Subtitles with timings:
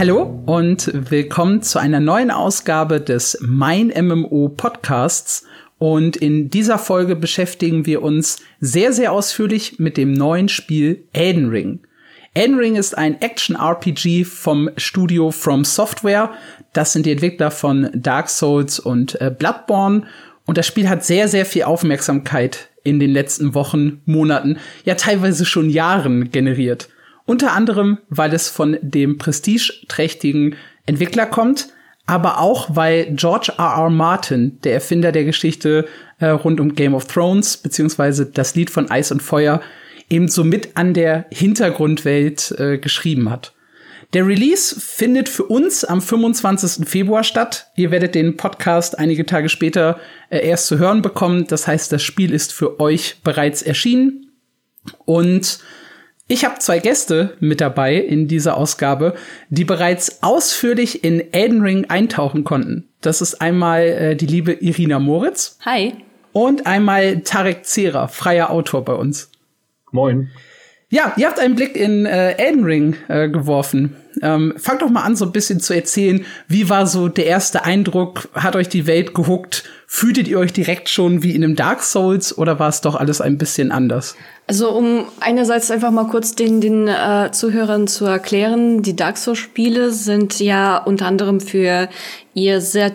[0.00, 5.44] Hallo und willkommen zu einer neuen Ausgabe des Mein MMO Podcasts.
[5.76, 11.50] Und in dieser Folge beschäftigen wir uns sehr, sehr ausführlich mit dem neuen Spiel Elden
[11.50, 11.80] Ring.
[12.32, 16.30] Elden Ring ist ein Action-RPG vom Studio From Software.
[16.72, 20.04] Das sind die Entwickler von Dark Souls und äh, Bloodborne.
[20.46, 24.56] Und das Spiel hat sehr, sehr viel Aufmerksamkeit in den letzten Wochen, Monaten,
[24.86, 26.88] ja teilweise schon Jahren generiert.
[27.30, 31.68] Unter anderem, weil es von dem prestigeträchtigen Entwickler kommt,
[32.04, 33.84] aber auch weil George R.
[33.84, 33.88] R.
[33.88, 35.86] Martin, der Erfinder der Geschichte
[36.18, 39.60] äh, rund um Game of Thrones, beziehungsweise das Lied von Eis und Feuer,
[40.08, 43.52] eben so mit an der Hintergrundwelt äh, geschrieben hat.
[44.12, 46.88] Der Release findet für uns am 25.
[46.88, 47.68] Februar statt.
[47.76, 50.00] Ihr werdet den Podcast einige Tage später
[50.30, 51.46] äh, erst zu hören bekommen.
[51.46, 54.32] Das heißt, das Spiel ist für euch bereits erschienen.
[55.04, 55.60] Und
[56.30, 59.14] ich habe zwei Gäste mit dabei in dieser Ausgabe,
[59.48, 62.88] die bereits ausführlich in Elden Ring eintauchen konnten.
[63.00, 65.58] Das ist einmal äh, die liebe Irina Moritz.
[65.64, 65.92] Hi.
[66.30, 69.32] Und einmal Tarek Zera, freier Autor bei uns.
[69.90, 70.30] Moin.
[70.92, 73.94] Ja, ihr habt einen Blick in äh, Elden Ring äh, geworfen.
[74.22, 76.26] Ähm, fangt doch mal an, so ein bisschen zu erzählen.
[76.48, 78.28] Wie war so der erste Eindruck?
[78.34, 79.62] Hat euch die Welt gehuckt?
[79.86, 83.20] Fühltet ihr euch direkt schon wie in einem Dark Souls oder war es doch alles
[83.20, 84.16] ein bisschen anders?
[84.48, 89.92] Also um einerseits einfach mal kurz den, den äh, Zuhörern zu erklären, die Dark Souls-Spiele
[89.92, 91.88] sind ja unter anderem für
[92.34, 92.92] ihr sehr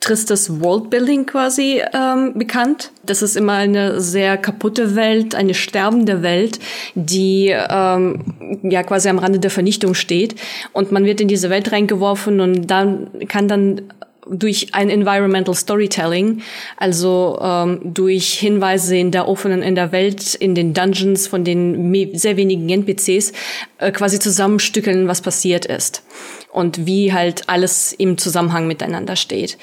[0.00, 2.92] tristes Worldbuilding quasi ähm, bekannt.
[3.04, 6.60] Das ist immer eine sehr kaputte Welt, eine sterbende Welt,
[6.94, 10.36] die ähm, ja quasi am Rande der Vernichtung steht.
[10.72, 13.82] Und man wird in diese Welt reingeworfen und dann kann dann
[14.30, 16.42] durch ein Environmental Storytelling,
[16.76, 21.94] also ähm, durch Hinweise in der offenen, in der Welt, in den Dungeons von den
[22.16, 23.32] sehr wenigen NPCs,
[23.78, 26.02] äh, quasi zusammenstückeln, was passiert ist
[26.52, 29.58] und wie halt alles im Zusammenhang miteinander steht.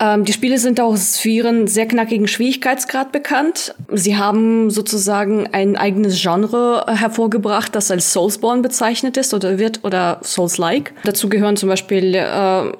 [0.00, 3.74] Ähm, die Spiele sind auch für ihren sehr knackigen Schwierigkeitsgrad bekannt.
[3.92, 9.84] Sie haben sozusagen ein eigenes Genre äh, hervorgebracht, das als Soulsborne bezeichnet ist oder wird
[9.84, 10.94] oder Souls-like.
[11.04, 12.72] Dazu gehören zum Beispiel äh,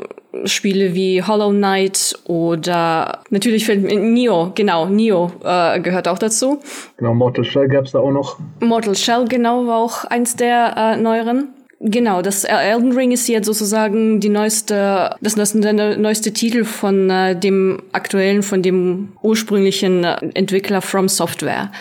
[0.45, 6.61] Spiele wie Hollow Knight oder natürlich fällt mir Neo, genau, Neo äh, gehört auch dazu.
[6.97, 8.39] Genau, Mortal Shell gab's da auch noch.
[8.61, 11.49] Mortal Shell, genau, war auch eins der äh, neueren.
[11.83, 17.09] Genau, das Elden Ring ist jetzt sozusagen die neueste, das neueste, der neueste Titel von
[17.09, 21.73] äh, dem aktuellen, von dem ursprünglichen äh, Entwickler From Software.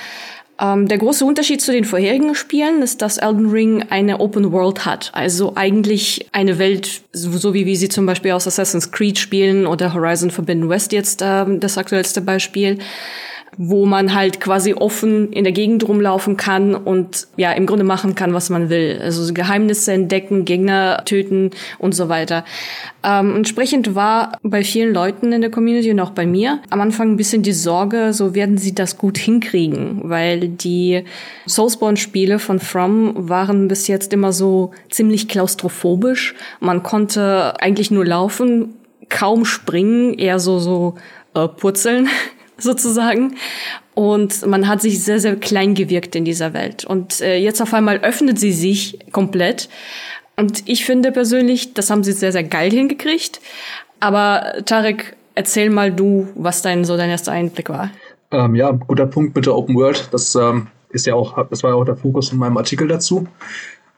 [0.59, 4.85] Ähm, der große Unterschied zu den vorherigen Spielen ist, dass Elden Ring eine Open World
[4.85, 5.11] hat.
[5.13, 9.93] Also eigentlich eine Welt, so wie wir sie zum Beispiel aus Assassin's Creed spielen oder
[9.93, 12.79] Horizon Forbidden West jetzt äh, das aktuellste Beispiel
[13.61, 18.15] wo man halt quasi offen in der Gegend rumlaufen kann und ja, im Grunde machen
[18.15, 19.01] kann, was man will.
[19.03, 22.45] Also Geheimnisse entdecken, Gegner töten und so weiter.
[23.03, 27.11] Ähm, entsprechend war bei vielen Leuten in der Community und auch bei mir am Anfang
[27.11, 31.03] ein bisschen die Sorge, so werden sie das gut hinkriegen, weil die
[31.45, 36.33] Soulsborne-Spiele von From waren bis jetzt immer so ziemlich klaustrophobisch.
[36.61, 38.75] Man konnte eigentlich nur laufen,
[39.09, 40.95] kaum springen, eher so so
[41.33, 42.07] äh, purzeln
[42.59, 43.35] sozusagen.
[43.93, 46.85] Und man hat sich sehr, sehr klein gewirkt in dieser Welt.
[46.85, 49.69] Und äh, jetzt auf einmal öffnet sie sich komplett.
[50.37, 53.41] Und ich finde persönlich, das haben sie sehr, sehr geil hingekriegt.
[53.99, 57.89] Aber Tarek, erzähl mal du, was dein so dein erster Einblick war.
[58.31, 60.07] Ähm, ja, guter Punkt mit der Open World.
[60.11, 63.27] Das ähm, ist ja auch, das war ja auch der Fokus in meinem Artikel dazu.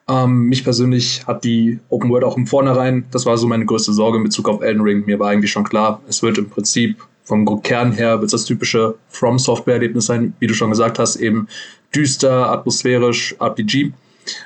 [0.07, 3.93] Ähm, mich persönlich hat die Open World auch im Vornherein, das war so meine größte
[3.93, 5.05] Sorge in Bezug auf Elden Ring.
[5.05, 6.97] Mir war eigentlich schon klar, es wird im Prinzip
[7.31, 11.47] vom Kern her wird das typische From Software-Erlebnis sein, wie du schon gesagt hast, eben
[11.95, 13.93] düster, atmosphärisch, RPG.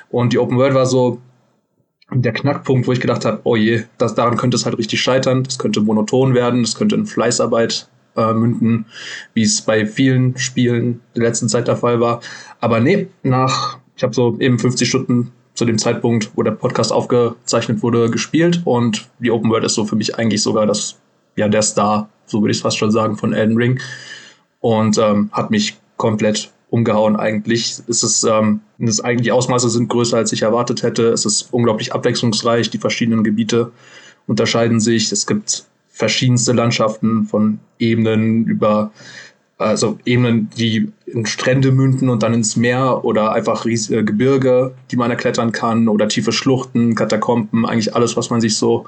[0.08, 1.20] Und die Open World war so
[2.12, 5.42] der Knackpunkt, wo ich gedacht habe, oh je, das, daran könnte es halt richtig scheitern,
[5.42, 8.86] das könnte monoton werden, das könnte in Fleißarbeit äh, münden,
[9.34, 12.20] wie es bei vielen Spielen der letzten Zeit der Fall war.
[12.60, 16.92] Aber nee, nach, ich habe so eben 50 Stunden zu dem Zeitpunkt, wo der Podcast
[16.92, 21.00] aufgezeichnet wurde, gespielt und die Open World ist so für mich eigentlich sogar das,
[21.34, 23.80] ja, der Star so würde ich es fast schon sagen, von Elden Ring.
[24.60, 27.80] Und ähm, hat mich komplett umgehauen eigentlich.
[27.88, 31.08] Es ist, ähm, das eigentlich Ausmaße sind größer, als ich erwartet hätte.
[31.08, 32.70] Es ist unglaublich abwechslungsreich.
[32.70, 33.72] Die verschiedenen Gebiete
[34.26, 35.12] unterscheiden sich.
[35.12, 38.90] Es gibt verschiedenste Landschaften von Ebenen über
[39.58, 44.96] also Ebenen, die in Strände münden und dann ins Meer oder einfach riesige Gebirge, die
[44.96, 48.86] man erklettern kann oder tiefe Schluchten, Katakomben, eigentlich alles, was man sich so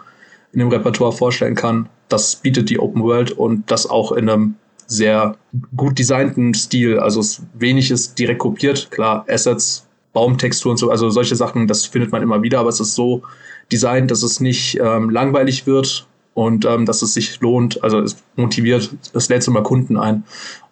[0.52, 1.88] in dem Repertoire vorstellen kann.
[2.08, 4.54] Das bietet die Open World und das auch in einem
[4.86, 5.36] sehr
[5.76, 6.98] gut designten Stil.
[6.98, 7.22] Also
[7.54, 8.90] wenig ist direkt kopiert.
[8.90, 12.80] Klar, Assets, Baumtexturen und so, also solche Sachen, das findet man immer wieder, aber es
[12.80, 13.22] ist so
[13.70, 16.06] designt, dass es nicht ähm, langweilig wird
[16.38, 20.22] und ähm, dass es sich lohnt, also es motiviert, es lädt immer Kunden ein.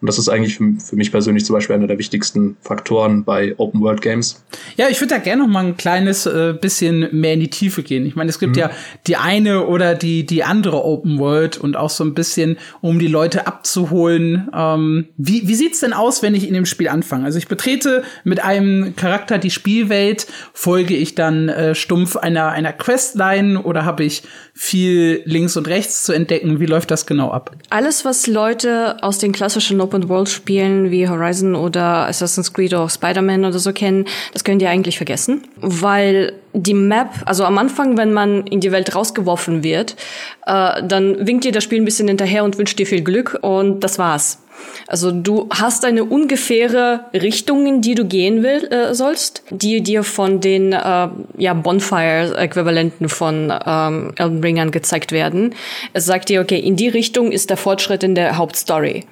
[0.00, 3.52] Und das ist eigentlich für, für, mich persönlich zum Beispiel einer der wichtigsten Faktoren bei
[3.56, 4.44] Open World Games.
[4.76, 7.82] Ja, ich würde da gerne noch mal ein kleines äh, bisschen mehr in die Tiefe
[7.82, 8.06] gehen.
[8.06, 8.60] Ich meine, es gibt mhm.
[8.60, 8.70] ja
[9.08, 13.08] die eine oder die die andere Open World und auch so ein bisschen, um die
[13.08, 14.48] Leute abzuholen.
[14.54, 17.24] Ähm, wie wie sieht's denn aus, wenn ich in dem Spiel anfange?
[17.24, 22.72] Also ich betrete mit einem Charakter die Spielwelt, folge ich dann äh, stumpf einer einer
[22.72, 24.22] Questline oder habe ich
[24.58, 26.60] viel links und rechts zu entdecken?
[26.60, 27.54] Wie läuft das genau ab?
[27.68, 33.58] Alles, was Leute aus den klassischen Open-World-Spielen wie Horizon oder Assassin's Creed oder Spider-Man oder
[33.58, 35.42] so kennen, das könnt ihr eigentlich vergessen.
[35.60, 39.94] Weil die Map, also am Anfang, wenn man in die Welt rausgeworfen wird,
[40.46, 43.80] äh, dann winkt dir das Spiel ein bisschen hinterher und wünscht dir viel Glück und
[43.80, 44.38] das war's.
[44.86, 50.04] Also du hast eine ungefähre Richtung, in die du gehen will, äh, sollst, die dir
[50.04, 55.54] von den äh, ja, Bonfire-Äquivalenten von ähm, Elden Ring angezeigt werden.
[55.92, 59.04] Es sagt dir, okay, in die Richtung ist der Fortschritt in der Hauptstory.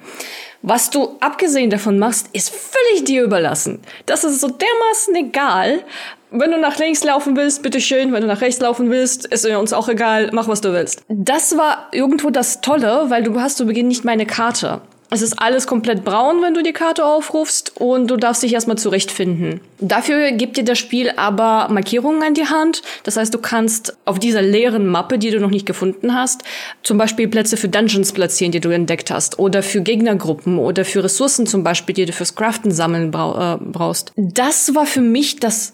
[0.67, 3.81] Was du abgesehen davon machst, ist völlig dir überlassen.
[4.07, 5.83] Das ist so dermaßen egal.
[6.31, 8.11] Wenn du nach links laufen willst, bitteschön.
[8.11, 10.31] Wenn du nach rechts laufen willst, ist uns auch egal.
[10.33, 11.03] Mach, was du willst.
[11.07, 14.81] Das war irgendwo das Tolle, weil du hast zu Beginn nicht meine Karte.
[15.09, 18.77] Es ist alles komplett braun, wenn du die Karte aufrufst und du darfst dich erstmal
[18.77, 19.61] zurechtfinden.
[19.79, 22.81] Dafür gibt dir das Spiel aber Markierungen an die Hand.
[23.03, 26.43] Das heißt, du kannst auf dieser leeren Mappe, die du noch nicht gefunden hast,
[26.81, 31.03] zum Beispiel Plätze für Dungeons platzieren, die du entdeckt hast, oder für Gegnergruppen oder für
[31.03, 34.11] Ressourcen zum Beispiel, die du fürs Craften sammeln äh, brauchst.
[34.15, 35.73] Das war für mich das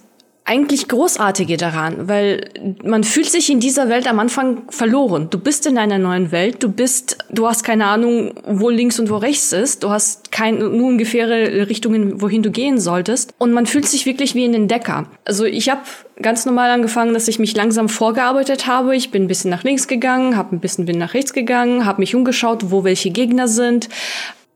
[0.51, 2.49] eigentlich Großartige daran, weil
[2.83, 5.29] man fühlt sich in dieser Welt am Anfang verloren.
[5.29, 9.09] Du bist in einer neuen Welt, du bist, du hast keine Ahnung, wo links und
[9.09, 13.65] wo rechts ist, du hast kein, nur ungefähre Richtungen, wohin du gehen solltest und man
[13.65, 15.05] fühlt sich wirklich wie ein Entdecker.
[15.23, 15.83] Also ich habe
[16.21, 18.93] ganz normal angefangen, dass ich mich langsam vorgearbeitet habe.
[18.93, 22.01] Ich bin ein bisschen nach links gegangen, habe ein bisschen bin nach rechts gegangen, habe
[22.01, 23.87] mich umgeschaut, wo welche Gegner sind,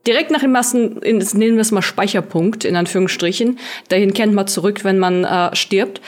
[0.06, 3.58] direkt nach dem ersten, nehmen wir es mal Speicherpunkt, in Anführungsstrichen,
[3.88, 6.00] dahin kennt man zurück, wenn man äh, stirbt,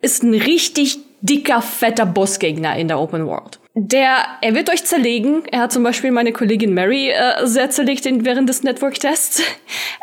[0.00, 3.58] ist ein richtig dicker, fetter Bossgegner in der Open World.
[3.74, 5.42] Der, er wird euch zerlegen.
[5.50, 9.42] Er hat zum Beispiel meine Kollegin Mary äh, sehr zerlegt in, während des Network-Tests.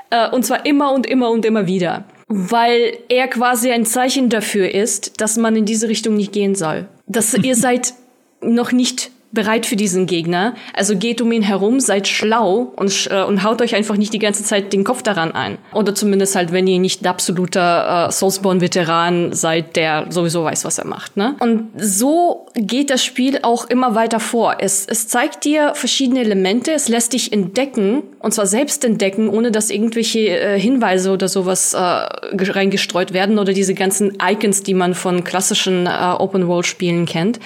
[0.10, 2.06] Äh, und zwar immer und immer und immer wieder.
[2.30, 6.88] Weil er quasi ein Zeichen dafür ist, dass man in diese Richtung nicht gehen soll.
[7.08, 7.94] Dass ihr seid
[8.40, 10.56] noch nicht bereit für diesen Gegner.
[10.74, 14.20] Also geht um ihn herum, seid schlau und, äh, und haut euch einfach nicht die
[14.20, 15.58] ganze Zeit den Kopf daran ein.
[15.74, 20.88] Oder zumindest halt, wenn ihr nicht absoluter äh, Soulsborne-Veteran seid, der sowieso weiß, was er
[20.88, 21.18] macht.
[21.18, 21.36] Ne?
[21.40, 24.58] Und so geht das Spiel auch immer weiter vor.
[24.60, 29.52] Es, es zeigt dir verschiedene Elemente, es lässt dich entdecken, und zwar selbst entdecken, ohne
[29.52, 34.94] dass irgendwelche äh, Hinweise oder sowas äh, reingestreut werden oder diese ganzen Icons, die man
[34.94, 37.40] von klassischen äh, Open-World-Spielen kennt.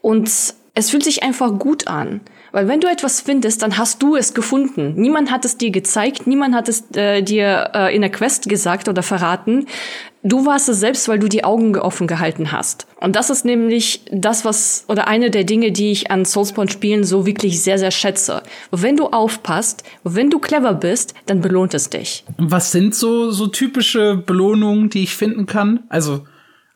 [0.00, 0.30] Und
[0.76, 2.20] es fühlt sich einfach gut an.
[2.52, 4.92] Weil wenn du etwas findest, dann hast du es gefunden.
[4.96, 8.86] Niemand hat es dir gezeigt, niemand hat es äh, dir äh, in der Quest gesagt
[8.88, 9.66] oder verraten.
[10.22, 12.86] Du warst es selbst, weil du die Augen offen gehalten hast.
[13.00, 17.24] Und das ist nämlich das, was, oder eine der Dinge, die ich an Soulspawn-Spielen so
[17.24, 18.42] wirklich sehr, sehr schätze.
[18.70, 22.24] Wenn du aufpasst, wenn du clever bist, dann belohnt es dich.
[22.36, 25.84] Was sind so, so typische Belohnungen, die ich finden kann?
[25.88, 26.24] Also,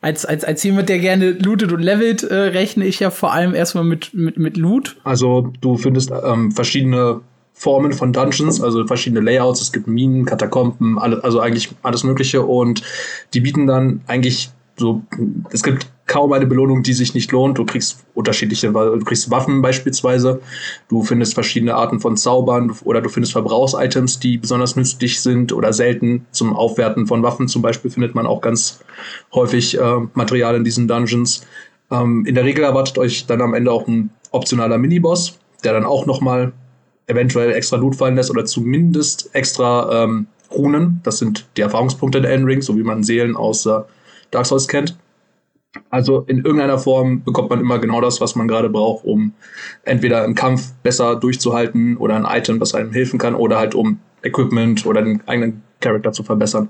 [0.01, 3.53] als, als, als jemand, der gerne lootet und levelt, äh, rechne ich ja vor allem
[3.53, 4.97] erstmal mit, mit, mit Loot.
[5.03, 7.21] Also du findest ähm, verschiedene
[7.53, 9.61] Formen von Dungeons, also verschiedene Layouts.
[9.61, 12.41] Es gibt Minen, Katakomben, alle, also eigentlich alles Mögliche.
[12.41, 12.81] Und
[13.35, 14.49] die bieten dann eigentlich
[14.81, 15.01] so,
[15.51, 17.57] es gibt kaum eine Belohnung, die sich nicht lohnt.
[17.57, 20.41] Du kriegst unterschiedliche, du kriegst Waffen beispielsweise,
[20.89, 25.71] du findest verschiedene Arten von Zaubern oder du findest Verbrauchsitems, die besonders nützlich sind oder
[25.71, 26.25] selten.
[26.31, 28.81] Zum Aufwerten von Waffen zum Beispiel findet man auch ganz
[29.33, 31.45] häufig äh, Material in diesen Dungeons.
[31.91, 35.85] Ähm, in der Regel erwartet euch dann am Ende auch ein optionaler Miniboss, der dann
[35.85, 36.51] auch nochmal
[37.07, 40.99] eventuell extra Loot fallen lässt oder zumindest extra ähm, Runen.
[41.03, 43.79] Das sind die Erfahrungspunkte der Endring, so wie man Seelen aus äh,
[44.31, 44.97] Dark Souls kennt.
[45.89, 49.33] Also in irgendeiner Form bekommt man immer genau das, was man gerade braucht, um
[49.83, 53.99] entweder im Kampf besser durchzuhalten oder ein Item, das einem helfen kann, oder halt um
[54.21, 56.69] Equipment oder den eigenen Charakter zu verbessern.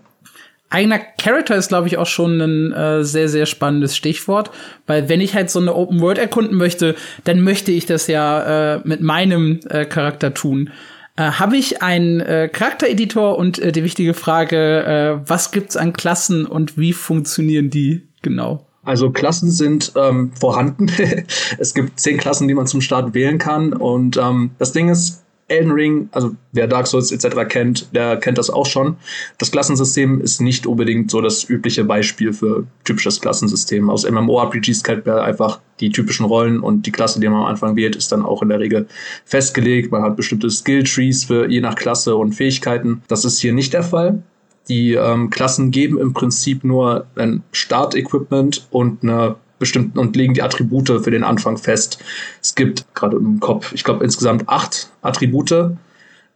[0.70, 4.52] Eigener Charakter ist, glaube ich, auch schon ein äh, sehr, sehr spannendes Stichwort,
[4.88, 8.76] weil wenn ich halt so eine Open World erkunden möchte, dann möchte ich das ja
[8.76, 10.70] äh, mit meinem äh, Charakter tun.
[11.16, 14.84] Äh, Habe ich einen äh, Charaktereditor und äh, die wichtige Frage,
[15.24, 18.66] äh, was gibt's an Klassen und wie funktionieren die genau?
[18.84, 20.92] Also Klassen sind ähm, vorhanden.
[21.60, 23.74] es gibt zehn Klassen, die man zum Start wählen kann.
[23.74, 27.48] Und ähm, das Ding ist, Elden Ring, also wer Dark Souls etc.
[27.48, 28.96] kennt, der kennt das auch schon.
[29.38, 33.90] Das Klassensystem ist nicht unbedingt so das übliche Beispiel für typisches Klassensystem.
[33.90, 37.76] Aus MMORPGs kennt man einfach die typischen Rollen und die Klasse, die man am Anfang
[37.76, 38.88] wählt, ist dann auch in der Regel
[39.26, 39.92] festgelegt.
[39.92, 43.02] Man hat bestimmte Skill-Trees für je nach Klasse und Fähigkeiten.
[43.08, 44.24] Das ist hier nicht der Fall.
[44.70, 50.42] Die ähm, Klassen geben im Prinzip nur ein Start-Equipment und eine bestimmten und legen die
[50.42, 52.00] Attribute für den Anfang fest.
[52.42, 55.78] Es gibt gerade im Kopf, ich glaube insgesamt acht Attribute,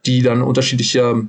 [0.06, 1.26] die dann unterschiedliche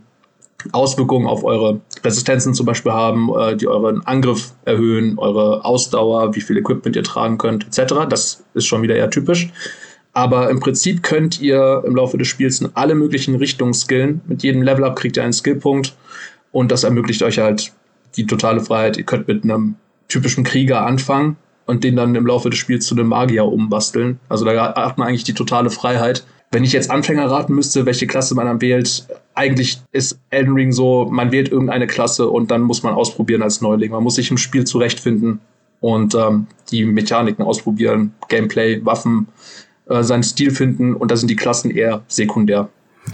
[0.71, 6.41] Auswirkungen auf eure Resistenzen zum Beispiel haben, äh, die euren Angriff erhöhen, eure Ausdauer, wie
[6.41, 7.93] viel Equipment ihr tragen könnt, etc.
[8.09, 9.49] Das ist schon wieder eher typisch.
[10.13, 14.21] Aber im Prinzip könnt ihr im Laufe des Spiels in alle möglichen Richtungen skillen.
[14.25, 15.95] Mit jedem Level-Up kriegt ihr einen Skillpunkt
[16.51, 17.71] und das ermöglicht euch halt
[18.15, 18.97] die totale Freiheit.
[18.97, 19.75] Ihr könnt mit einem
[20.07, 21.37] typischen Krieger anfangen
[21.67, 24.19] und den dann im Laufe des Spiels zu einem Magier umbasteln.
[24.29, 26.25] Also da hat man eigentlich die totale Freiheit.
[26.49, 29.05] Wenn ich jetzt Anfänger raten müsste, welche Klasse man dann wählt,
[29.35, 33.61] eigentlich ist Elden Ring so, man wählt irgendeine Klasse und dann muss man ausprobieren als
[33.61, 33.91] Neuling.
[33.91, 35.41] Man muss sich im Spiel zurechtfinden
[35.81, 39.27] und ähm, die Mechaniken ausprobieren, Gameplay, Waffen,
[39.87, 42.69] äh, seinen Stil finden und da sind die Klassen eher sekundär.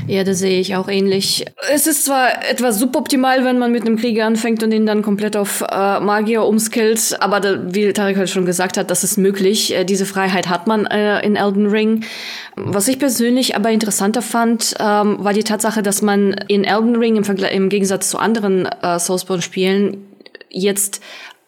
[0.07, 1.45] Ja, das sehe ich auch ähnlich.
[1.71, 5.37] Es ist zwar etwas suboptimal, wenn man mit einem Krieger anfängt und ihn dann komplett
[5.37, 9.73] auf äh, Magier umskillt, aber da, wie Tarek halt schon gesagt hat, das ist möglich.
[9.73, 12.03] Äh, diese Freiheit hat man äh, in Elden Ring.
[12.55, 17.15] Was ich persönlich aber interessanter fand, ähm, war die Tatsache, dass man in Elden Ring
[17.15, 20.05] im, Vergleich, im Gegensatz zu anderen äh, Soulsborne-Spielen
[20.49, 21.01] jetzt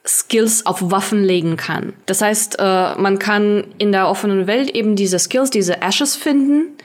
[0.07, 1.93] Skills auf Waffen legen kann.
[2.05, 6.75] Das heißt, äh, man kann in der offenen Welt eben diese Skills, diese Ashes finden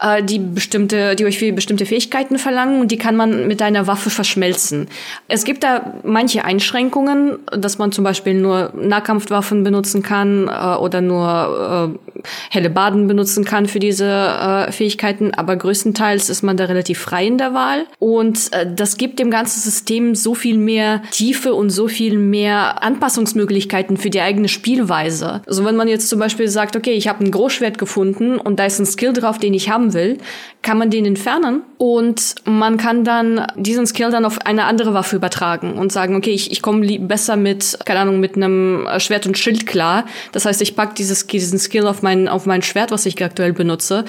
[0.00, 4.10] äh, die bestimmte, die euch bestimmte Fähigkeiten verlangen und die kann man mit einer Waffe
[4.10, 4.88] verschmelzen.
[5.28, 11.00] Es gibt da manche Einschränkungen, dass man zum Beispiel nur Nahkampfwaffen benutzen kann äh, oder
[11.00, 16.64] nur äh, helle Baden benutzen kann für diese äh, Fähigkeiten, aber größtenteils ist man da
[16.64, 21.02] relativ frei in der Wahl und äh, das gibt dem ganzen System so viel mehr
[21.10, 25.42] Tiefe und so viel mehr Anpassungsmöglichkeiten für die eigene Spielweise.
[25.46, 28.66] Also wenn man jetzt zum Beispiel sagt, okay, ich habe ein Großschwert gefunden und da
[28.66, 30.18] ist ein Skill drauf, den ich haben haben will,
[30.62, 35.16] kann man den entfernen und man kann dann diesen Skill dann auf eine andere Waffe
[35.16, 39.38] übertragen und sagen, okay, ich, ich komme besser mit, keine Ahnung, mit einem Schwert und
[39.38, 40.04] Schild klar.
[40.32, 43.52] Das heißt, ich pack dieses, diesen Skill auf mein, auf mein Schwert, was ich aktuell
[43.52, 44.04] benutze.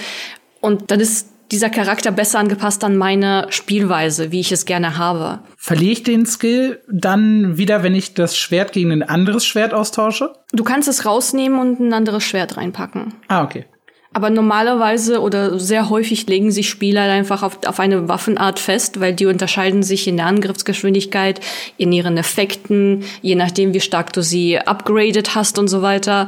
[0.62, 5.40] Und dann ist dieser Charakter besser angepasst an meine Spielweise, wie ich es gerne habe.
[5.58, 10.34] Verliere ich den Skill dann wieder, wenn ich das Schwert gegen ein anderes Schwert austausche?
[10.52, 13.16] Du kannst es rausnehmen und ein anderes Schwert reinpacken.
[13.30, 13.66] Ah, okay.
[14.12, 19.14] Aber normalerweise oder sehr häufig legen sich Spieler einfach auf, auf eine Waffenart fest, weil
[19.14, 21.40] die unterscheiden sich in der Angriffsgeschwindigkeit,
[21.78, 26.28] in ihren Effekten, je nachdem, wie stark du sie upgraded hast und so weiter.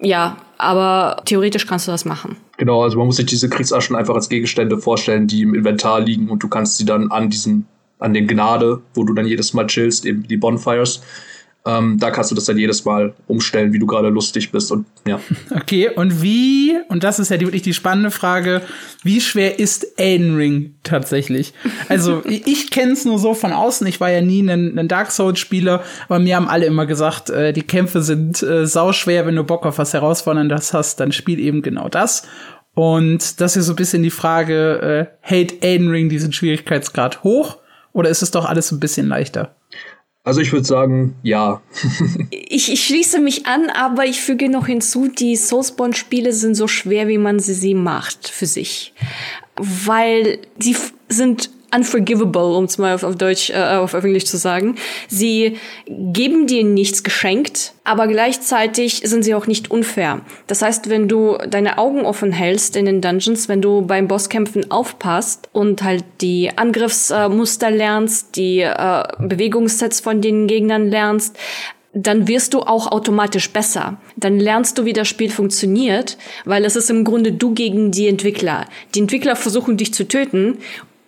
[0.00, 2.36] Ja, aber theoretisch kannst du das machen.
[2.56, 6.28] Genau, also man muss sich diese Kriegsaschen einfach als Gegenstände vorstellen, die im Inventar liegen
[6.30, 7.66] und du kannst sie dann an diesen,
[8.00, 11.00] an den Gnade, wo du dann jedes Mal chillst, eben die Bonfires,
[11.66, 14.86] ähm, da kannst du das dann jedes Mal umstellen, wie du gerade lustig bist und
[15.06, 15.20] ja.
[15.54, 18.62] Okay, und wie, und das ist ja die, wirklich die spannende Frage,
[19.02, 21.52] wie schwer ist Elden Ring tatsächlich?
[21.88, 25.10] Also ich kenne es nur so von außen, ich war ja nie ein, ein Dark
[25.10, 29.44] Souls-Spieler, aber mir haben alle immer gesagt, äh, die Kämpfe sind äh, sauschwer, wenn du
[29.44, 32.22] Bock auf was Herausforderndes hast, dann spiel eben genau das.
[32.74, 37.58] Und das ist so ein bisschen die Frage, äh, hält Elden Ring diesen Schwierigkeitsgrad hoch
[37.92, 39.54] oder ist es doch alles ein bisschen leichter?
[40.22, 41.62] Also ich würde sagen, ja.
[42.30, 47.08] ich, ich schließe mich an, aber ich füge noch hinzu, die Soulsborne-Spiele sind so schwer,
[47.08, 48.92] wie man sie, sie macht für sich.
[49.56, 50.76] Weil sie
[51.08, 54.76] sind unforgivable, um es mal auf, auf Deutsch, äh, auf Englisch zu sagen.
[55.08, 60.20] Sie geben dir nichts geschenkt, aber gleichzeitig sind sie auch nicht unfair.
[60.46, 64.70] Das heißt, wenn du deine Augen offen hältst in den Dungeons, wenn du beim Bosskämpfen
[64.70, 71.36] aufpasst und halt die Angriffsmuster lernst, die äh, Bewegungssets von den Gegnern lernst,
[71.92, 73.98] dann wirst du auch automatisch besser.
[74.16, 78.06] Dann lernst du, wie das Spiel funktioniert, weil es ist im Grunde du gegen die
[78.06, 78.66] Entwickler.
[78.94, 80.58] Die Entwickler versuchen dich zu töten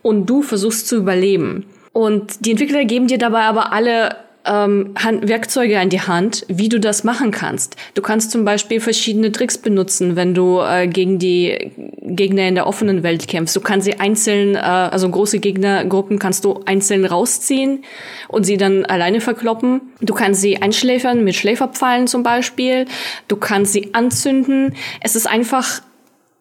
[0.03, 1.67] und du versuchst zu überleben.
[1.93, 6.81] Und die Entwickler geben dir dabei aber alle ähm, Werkzeuge an die Hand, wie du
[6.81, 7.77] das machen kannst.
[7.95, 12.67] Du kannst zum Beispiel verschiedene Tricks benutzen, wenn du äh, gegen die Gegner in der
[12.67, 13.55] offenen Welt kämpfst.
[13.55, 17.85] Du kannst sie einzeln, äh, also große Gegnergruppen kannst du einzeln rausziehen
[18.29, 19.81] und sie dann alleine verkloppen.
[20.01, 22.87] Du kannst sie einschläfern mit Schläferpfeilen zum Beispiel.
[23.29, 24.75] Du kannst sie anzünden.
[25.01, 25.83] Es ist einfach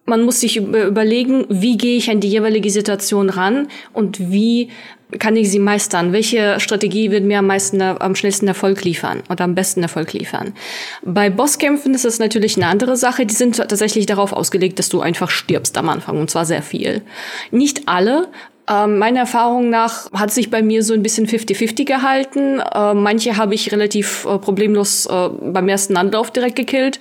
[0.06, 4.70] man muss sich überlegen, wie gehe ich an die jeweilige Situation ran und wie
[5.20, 6.14] kann ich sie meistern?
[6.14, 10.54] Welche Strategie wird mir am meisten, am schnellsten Erfolg liefern oder am besten Erfolg liefern?
[11.04, 13.26] Bei Bosskämpfen ist es natürlich eine andere Sache.
[13.26, 17.02] Die sind tatsächlich darauf ausgelegt, dass du einfach stirbst am Anfang und zwar sehr viel.
[17.52, 18.30] Nicht alle,
[18.72, 22.60] ähm, meiner Erfahrung nach hat sich bei mir so ein bisschen 50-50 gehalten.
[22.60, 27.00] Äh, manche habe ich relativ äh, problemlos äh, beim ersten Anlauf direkt gekillt.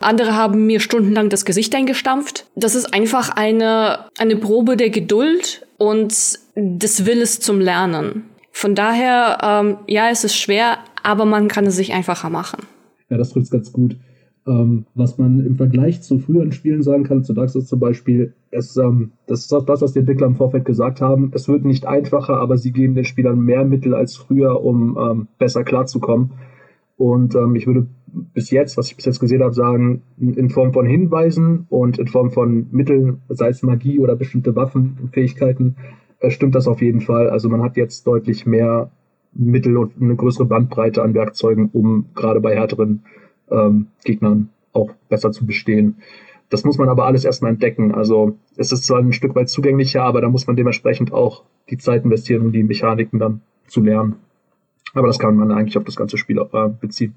[0.00, 2.46] Andere haben mir stundenlang das Gesicht eingestampft.
[2.54, 6.14] Das ist einfach eine, eine Probe der Geduld und
[6.54, 8.24] des Willes zum Lernen.
[8.52, 12.66] Von daher, ähm, ja, es ist schwer, aber man kann es sich einfacher machen.
[13.10, 13.96] Ja, das trifft ganz gut.
[14.48, 18.32] Ähm, was man im Vergleich zu früheren Spielen sagen kann, zu Dark Souls zum Beispiel,
[18.50, 21.30] es, ähm, das ist auch das, was die Entwickler im Vorfeld gesagt haben.
[21.34, 25.28] Es wird nicht einfacher, aber sie geben den Spielern mehr Mittel als früher, um ähm,
[25.38, 26.30] besser klarzukommen.
[26.96, 27.88] Und ähm, ich würde
[28.32, 32.06] bis jetzt, was ich bis jetzt gesehen habe, sagen, in Form von Hinweisen und in
[32.06, 35.76] Form von Mitteln, sei es Magie oder bestimmte Waffenfähigkeiten,
[36.20, 37.28] äh, stimmt das auf jeden Fall.
[37.28, 38.90] Also man hat jetzt deutlich mehr
[39.34, 43.02] Mittel und eine größere Bandbreite an Werkzeugen, um gerade bei härteren
[43.50, 45.96] ähm, Gegnern auch besser zu bestehen.
[46.50, 47.94] Das muss man aber alles erstmal entdecken.
[47.94, 51.78] Also es ist zwar ein Stück weit zugänglicher, aber da muss man dementsprechend auch die
[51.78, 54.16] Zeit investieren, um die Mechaniken dann zu lernen.
[54.94, 57.14] Aber das kann man eigentlich auf das ganze Spiel äh, beziehen.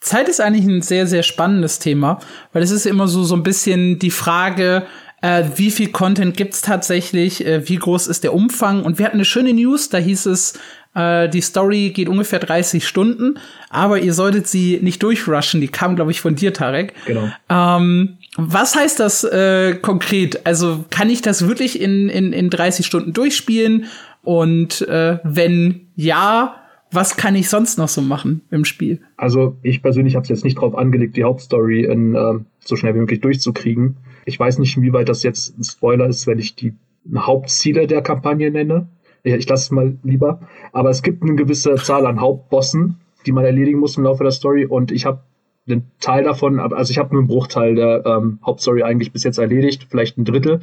[0.00, 2.18] Zeit ist eigentlich ein sehr, sehr spannendes Thema,
[2.52, 4.84] weil es ist immer so, so ein bisschen die Frage,
[5.24, 8.82] äh, wie viel Content gibt's tatsächlich, äh, wie groß ist der Umfang.
[8.82, 10.58] Und wir hatten eine schöne News, da hieß es,
[10.94, 13.38] äh, die Story geht ungefähr 30 Stunden,
[13.70, 15.62] aber ihr solltet sie nicht durchrushen.
[15.62, 16.92] Die kam, glaube ich, von dir, Tarek.
[17.06, 17.30] Genau.
[17.48, 20.46] Ähm, was heißt das äh, konkret?
[20.46, 23.86] Also kann ich das wirklich in, in, in 30 Stunden durchspielen?
[24.22, 26.56] Und äh, wenn ja,
[26.90, 29.00] was kann ich sonst noch so machen im Spiel?
[29.16, 32.94] Also ich persönlich habe es jetzt nicht drauf angelegt, die Hauptstory in, äh, so schnell
[32.94, 33.96] wie möglich durchzukriegen.
[34.26, 36.74] Ich weiß nicht, inwieweit das jetzt ein Spoiler ist, wenn ich die
[37.14, 38.88] Hauptziele der Kampagne nenne
[39.24, 40.40] ja, ich lasse es mal lieber.
[40.72, 44.32] Aber es gibt eine gewisse Zahl an Hauptbossen, die man erledigen muss im Laufe der
[44.32, 44.66] Story.
[44.66, 45.20] Und ich habe
[45.66, 49.38] einen Teil davon, also ich habe nur einen Bruchteil der ähm, Hauptstory eigentlich bis jetzt
[49.38, 50.60] erledigt, vielleicht ein Drittel.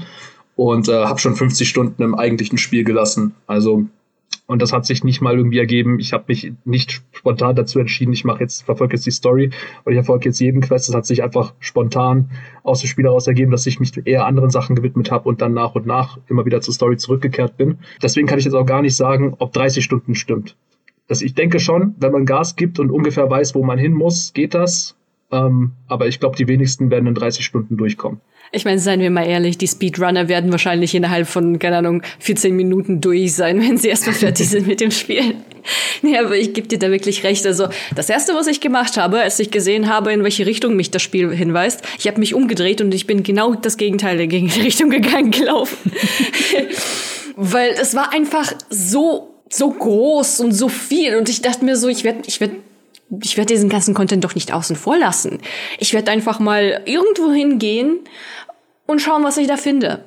[0.56, 3.34] Und äh, habe schon 50 Stunden im eigentlichen Spiel gelassen.
[3.48, 3.86] Also
[4.52, 5.98] und das hat sich nicht mal irgendwie ergeben.
[6.00, 9.50] Ich habe mich nicht spontan dazu entschieden, ich mache jetzt, verfolge jetzt die Story
[9.86, 10.90] und ich verfolge jetzt jeden Quest.
[10.90, 12.30] Das hat sich einfach spontan
[12.64, 15.54] aus dem Spiel heraus ergeben, dass ich mich eher anderen Sachen gewidmet habe und dann
[15.54, 17.78] nach und nach immer wieder zur Story zurückgekehrt bin.
[18.04, 20.58] Deswegen kann ich jetzt auch gar nicht sagen, ob 30 Stunden stimmt.
[21.08, 24.34] Das, ich denke schon, wenn man Gas gibt und ungefähr weiß, wo man hin muss,
[24.34, 24.98] geht das.
[25.32, 28.20] Ähm, aber ich glaube, die wenigsten werden in 30 Stunden durchkommen.
[28.54, 32.54] Ich meine, seien wir mal ehrlich, die Speedrunner werden wahrscheinlich innerhalb von, keine Ahnung, 14
[32.54, 35.36] Minuten durch sein, wenn sie erstmal fertig sind mit dem Spiel.
[36.02, 37.46] Nee, aber ich gebe dir da wirklich recht.
[37.46, 40.90] Also das Erste, was ich gemacht habe, als ich gesehen habe, in welche Richtung mich
[40.90, 44.28] das Spiel hinweist, ich habe mich umgedreht und ich bin genau das Gegenteil der
[44.64, 45.92] Richtung gegangen, gelaufen.
[47.36, 51.90] Weil es war einfach so so groß und so viel und ich dachte mir so,
[51.90, 52.56] ich werde ich werde
[53.22, 55.40] ich werde diesen ganzen Content doch nicht außen vor lassen.
[55.80, 58.00] Ich werde einfach mal irgendwo hingehen
[58.86, 60.04] und schauen, was ich da finde.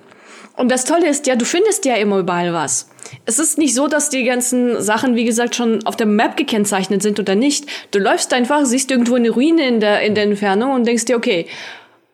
[0.56, 2.88] Und das Tolle ist ja, du findest ja immer überall was.
[3.26, 7.02] Es ist nicht so, dass die ganzen Sachen, wie gesagt, schon auf der Map gekennzeichnet
[7.02, 7.66] sind oder nicht.
[7.90, 11.16] Du läufst einfach, siehst irgendwo eine Ruine in der, in der Entfernung und denkst dir,
[11.16, 11.46] okay,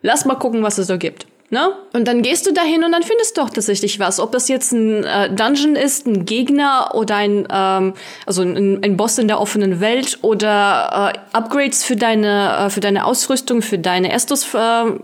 [0.01, 1.27] lass mal gucken, was es da gibt.
[1.53, 1.73] Ne?
[1.91, 4.21] Und dann gehst du dahin und dann findest du auch tatsächlich was.
[4.21, 7.93] Ob das jetzt ein äh, Dungeon ist, ein Gegner oder ein, ähm,
[8.25, 12.79] also ein, ein Boss in der offenen Welt oder äh, Upgrades für deine, äh, für
[12.79, 14.57] deine Ausrüstung, für deine Estus, äh,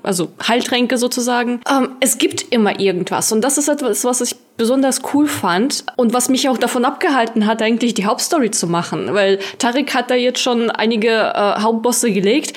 [0.03, 1.59] also Heiltränke sozusagen.
[1.69, 3.29] Ähm, es gibt immer irgendwas.
[3.33, 7.45] Und das ist etwas, was ich besonders cool fand und was mich auch davon abgehalten
[7.45, 9.13] hat, eigentlich die Hauptstory zu machen.
[9.13, 12.53] Weil Tarek hat da jetzt schon einige äh, Hauptbosse gelegt.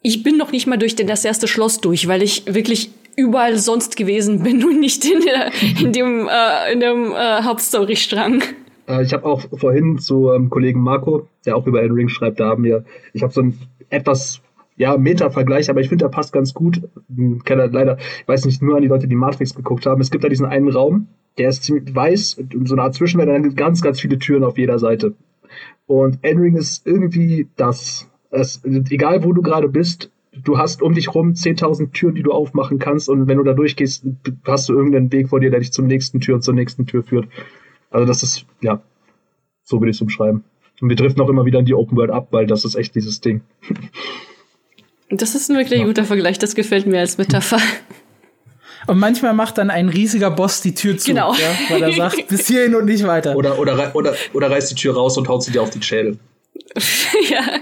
[0.00, 3.96] Ich bin noch nicht mal durch das erste Schloss durch, weil ich wirklich überall sonst
[3.96, 8.42] gewesen bin und nicht in, der, in dem, äh, in dem äh, Hauptstory-Strang.
[8.88, 12.40] Äh, ich habe auch vorhin zu ähm, Kollegen Marco, der auch über Elden Ring schreibt,
[12.40, 13.58] da haben wir, ich habe so ein
[13.90, 14.40] etwas
[14.76, 16.80] ja, Meta-Vergleich, aber ich finde, der passt ganz gut.
[17.08, 20.00] Ich kenne leider, ich weiß nicht, nur an die Leute, die Matrix geguckt haben.
[20.00, 23.42] Es gibt da diesen einen Raum, der ist ziemlich weiß, so eine Art Zwischenwelt, dann
[23.42, 25.14] gibt ganz, ganz viele Türen auf jeder Seite.
[25.86, 28.08] Und Elden Ring ist irgendwie das.
[28.30, 32.32] Es, egal wo du gerade bist, du hast um dich rum 10.000 Türen, die du
[32.32, 34.04] aufmachen kannst und wenn du da durchgehst,
[34.46, 37.02] hast du irgendeinen Weg vor dir, der dich zum nächsten Tür und zur nächsten Tür
[37.02, 37.28] führt.
[37.90, 38.82] Also das ist, ja,
[39.62, 40.44] so würde ich es umschreiben.
[40.80, 42.94] Und wir driften auch immer wieder in die Open World ab, weil das ist echt
[42.94, 43.42] dieses Ding.
[45.10, 45.86] Das ist ein wirklich ja.
[45.86, 47.60] guter Vergleich, das gefällt mir als Metapher.
[48.86, 51.34] Und manchmal macht dann ein riesiger Boss die Tür zu, genau.
[51.34, 53.36] ja, weil er sagt, bis hierhin und nicht weiter.
[53.36, 56.18] Oder, oder, oder, oder reißt die Tür raus und haut sie dir auf die Schädel.
[57.30, 57.60] ja.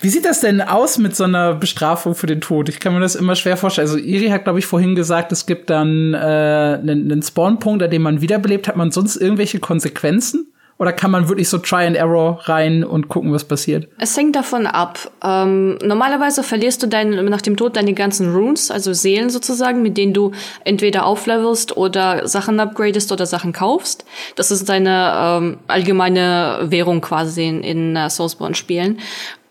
[0.00, 2.68] Wie sieht das denn aus mit so einer Bestrafung für den Tod?
[2.68, 3.88] Ich kann mir das immer schwer vorstellen.
[3.88, 7.90] Also Iri hat, glaube ich, vorhin gesagt, es gibt dann äh, einen, einen Spawnpunkt, an
[7.90, 8.68] dem man wiederbelebt.
[8.68, 10.48] Hat man sonst irgendwelche Konsequenzen?
[10.76, 13.86] Oder kann man wirklich so Try and Error rein und gucken, was passiert?
[13.98, 14.98] Es hängt davon ab.
[15.22, 19.96] Ähm, normalerweise verlierst du dein, nach dem Tod deine ganzen Runes, also Seelen sozusagen, mit
[19.96, 20.32] denen du
[20.64, 24.04] entweder auflevelst oder Sachen upgradest oder Sachen kaufst.
[24.34, 28.98] Das ist deine ähm, allgemeine Währung quasi in, in uh, Soulsborne-Spielen.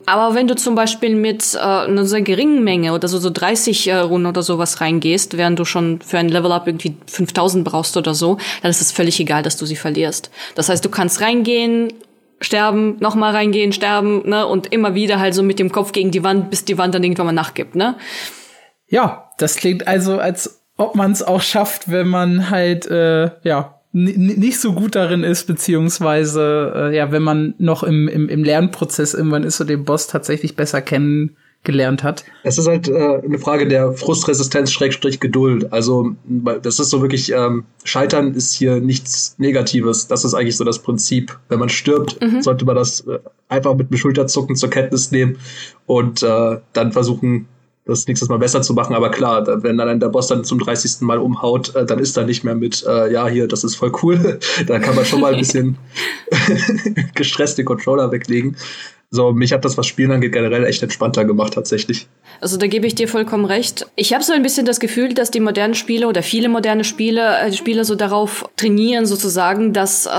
[0.05, 3.87] Aber wenn du zum Beispiel mit äh, einer sehr geringen Menge oder so, so 30
[3.87, 8.13] äh, Runden oder sowas reingehst, während du schon für ein Level-Up irgendwie 5000 brauchst oder
[8.13, 10.29] so, dann ist es völlig egal, dass du sie verlierst.
[10.55, 11.93] Das heißt, du kannst reingehen,
[12.41, 16.23] sterben, nochmal reingehen, sterben, ne, und immer wieder halt so mit dem Kopf gegen die
[16.23, 17.95] Wand, bis die Wand dann irgendwann mal nachgibt, ne?
[18.87, 23.72] Ja, das klingt also, als ob man es auch schafft, wenn man halt, äh, ja,
[23.93, 29.13] nicht so gut darin ist, beziehungsweise äh, ja, wenn man noch im, im, im Lernprozess
[29.13, 32.25] irgendwann ist und den Boss tatsächlich besser kennengelernt hat.
[32.41, 35.71] Es ist halt äh, eine Frage der Frustresistenz Schrägstrich Geduld.
[35.71, 40.07] Also das ist so wirklich, ähm, Scheitern ist hier nichts Negatives.
[40.07, 41.37] Das ist eigentlich so das Prinzip.
[41.49, 42.41] Wenn man stirbt, mhm.
[42.41, 45.37] sollte man das äh, einfach mit dem Schulterzucken zur Kenntnis nehmen
[45.85, 47.47] und äh, dann versuchen,
[47.85, 48.95] das nächstes Mal besser zu machen.
[48.95, 51.01] Aber klar, wenn dann der Boss dann zum 30.
[51.01, 53.91] Mal umhaut, äh, dann ist da nicht mehr mit, äh, ja, hier, das ist voll
[54.01, 54.39] cool.
[54.67, 55.77] da kann man schon mal ein bisschen
[57.15, 58.55] gestresst den Controller weglegen.
[59.09, 62.07] So, mich hat das, was Spielen angeht, generell echt entspannter gemacht, tatsächlich.
[62.43, 63.87] Also da gebe ich dir vollkommen recht.
[63.95, 67.37] Ich habe so ein bisschen das Gefühl, dass die modernen Spiele oder viele moderne Spiele,
[67.39, 70.09] äh, Spieler so darauf trainieren, sozusagen, dass äh,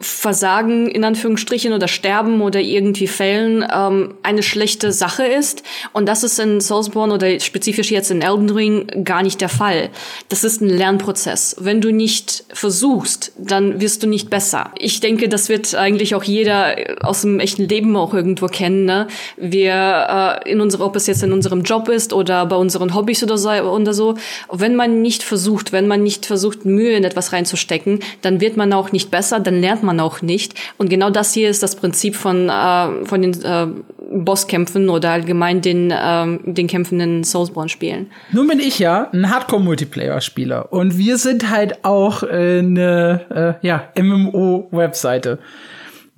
[0.00, 5.62] Versagen in Anführungsstrichen oder Sterben oder irgendwie Fällen ähm, eine schlechte Sache ist.
[5.92, 9.90] Und das ist in Soulsborne oder spezifisch jetzt in Elden Ring gar nicht der Fall.
[10.28, 11.54] Das ist ein Lernprozess.
[11.60, 14.72] Wenn du nicht versuchst, dann wirst du nicht besser.
[14.80, 18.84] Ich denke, das wird eigentlich auch jeder aus dem echten Leben auch irgendwo kennen.
[18.84, 19.06] Ne?
[19.36, 23.22] Wir äh, in unserer, ob es jetzt in unserem Job ist oder bei unseren Hobbys
[23.22, 24.14] oder so, oder so,
[24.52, 28.72] wenn man nicht versucht, wenn man nicht versucht, Mühe in etwas reinzustecken, dann wird man
[28.72, 30.54] auch nicht besser, dann lernt man auch nicht.
[30.78, 33.66] Und genau das hier ist das Prinzip von äh, von den äh,
[34.10, 38.10] Bosskämpfen oder allgemein den ähm, den Kämpfen Soulsborne-Spielen.
[38.32, 43.84] Nun bin ich ja ein Hardcore-Multiplayer-Spieler und wir sind halt auch äh, eine äh, ja
[43.98, 45.38] MMO-Webseite.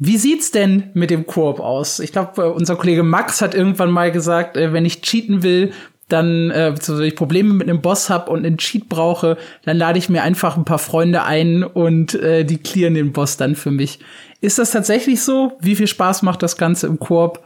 [0.02, 2.00] Wie sieht's denn mit dem Koop aus?
[2.00, 5.72] Ich glaube, äh, unser Kollege Max hat irgendwann mal gesagt, äh, wenn ich cheaten will,
[6.08, 9.98] dann, äh, wenn ich Probleme mit einem Boss habe und einen Cheat brauche, dann lade
[9.98, 13.70] ich mir einfach ein paar Freunde ein und äh, die clearen den Boss dann für
[13.70, 14.00] mich.
[14.40, 15.52] Ist das tatsächlich so?
[15.60, 17.40] Wie viel Spaß macht das Ganze im Koop?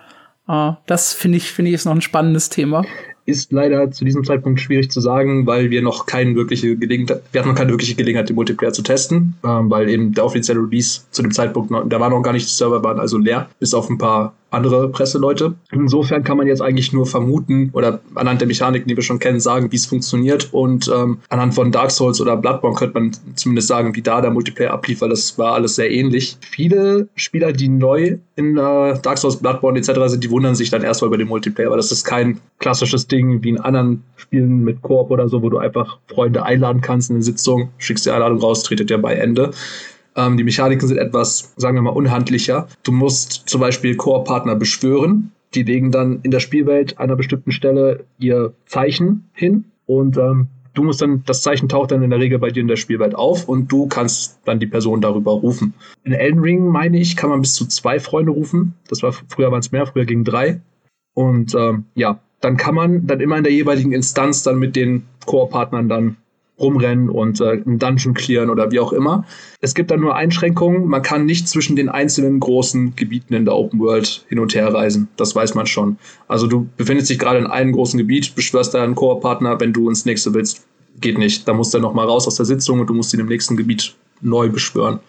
[0.46, 2.84] Uh, das finde ich, finde ich ist noch ein spannendes Thema
[3.26, 7.40] ist leider zu diesem Zeitpunkt schwierig zu sagen, weil wir noch keine wirkliche Gelegenheit, wir
[7.40, 11.02] hatten noch keine wirkliche Gelegenheit, den Multiplayer zu testen, ähm, weil eben der offizielle Release
[11.10, 13.72] zu dem Zeitpunkt noch, da war noch gar nicht, die Server waren also leer, bis
[13.72, 15.54] auf ein paar andere Presseleute.
[15.72, 19.40] Insofern kann man jetzt eigentlich nur vermuten oder anhand der Mechaniken, die wir schon kennen,
[19.40, 20.52] sagen, wie es funktioniert.
[20.52, 24.30] Und ähm, anhand von Dark Souls oder Bloodborne könnte man zumindest sagen, wie da der
[24.30, 26.36] Multiplayer ablief, weil das war alles sehr ähnlich.
[26.40, 29.92] Viele Spieler, die neu in äh, Dark Souls, Bloodborne etc.
[30.06, 33.42] sind, die wundern sich dann erstmal über den Multiplayer, weil das ist kein klassisches Ding
[33.42, 37.16] wie in anderen Spielen mit Koop oder so, wo du einfach Freunde einladen kannst in
[37.16, 39.50] eine Sitzung, schickst die Einladung raus, tretet ja bei Ende.
[40.16, 42.68] Ähm, die Mechaniken sind etwas, sagen wir mal, unhandlicher.
[42.82, 45.32] Du musst zum Beispiel Core-Partner beschwören.
[45.54, 50.48] Die legen dann in der Spielwelt an einer bestimmten Stelle ihr Zeichen hin und ähm,
[50.74, 53.14] du musst dann, das Zeichen taucht dann in der Regel bei dir in der Spielwelt
[53.14, 55.74] auf und du kannst dann die Person darüber rufen.
[56.02, 58.74] In Elden Ring, meine ich, kann man bis zu zwei Freunde rufen.
[58.88, 60.60] Das war früher waren es mehr, früher gegen drei.
[61.14, 65.04] Und ähm, ja, dann kann man dann immer in der jeweiligen Instanz dann mit den
[65.26, 66.16] Core-Partnern dann
[66.58, 69.24] rumrennen und äh, einen Dungeon clearen oder wie auch immer.
[69.60, 70.86] Es gibt da nur Einschränkungen.
[70.86, 74.72] Man kann nicht zwischen den einzelnen großen Gebieten in der Open World hin und her
[74.72, 75.08] reisen.
[75.16, 75.98] Das weiß man schon.
[76.28, 79.88] Also du befindest dich gerade in einem großen Gebiet, beschwörst da einen Core-Partner, wenn du
[79.88, 80.66] ins nächste willst.
[81.00, 81.48] Geht nicht.
[81.48, 83.56] Da musst du noch mal raus aus der Sitzung und du musst ihn im nächsten
[83.56, 85.00] Gebiet neu beschwören.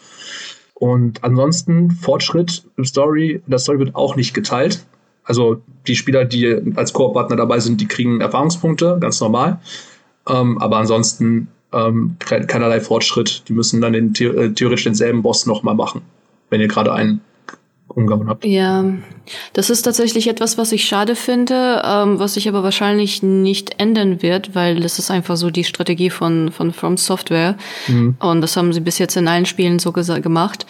[0.74, 4.86] Und ansonsten Fortschritt im Story, das Story wird auch nicht geteilt.
[5.24, 9.60] Also die Spieler, die als Core-Partner dabei sind, die kriegen Erfahrungspunkte, ganz normal.
[10.28, 13.44] Ähm, aber ansonsten ähm, keinerlei Fortschritt.
[13.48, 16.02] Die müssen dann den, äh, theoretisch denselben Boss nochmal machen,
[16.50, 17.22] wenn ihr gerade einen
[17.88, 18.46] umgehauen habt.
[18.46, 18.84] Ja,
[19.54, 24.22] das ist tatsächlich etwas, was ich schade finde, ähm, was sich aber wahrscheinlich nicht ändern
[24.22, 27.58] wird, weil das ist einfach so die Strategie von, von From Software.
[27.88, 28.16] Mhm.
[28.20, 30.66] Und das haben sie bis jetzt in allen Spielen so gemacht.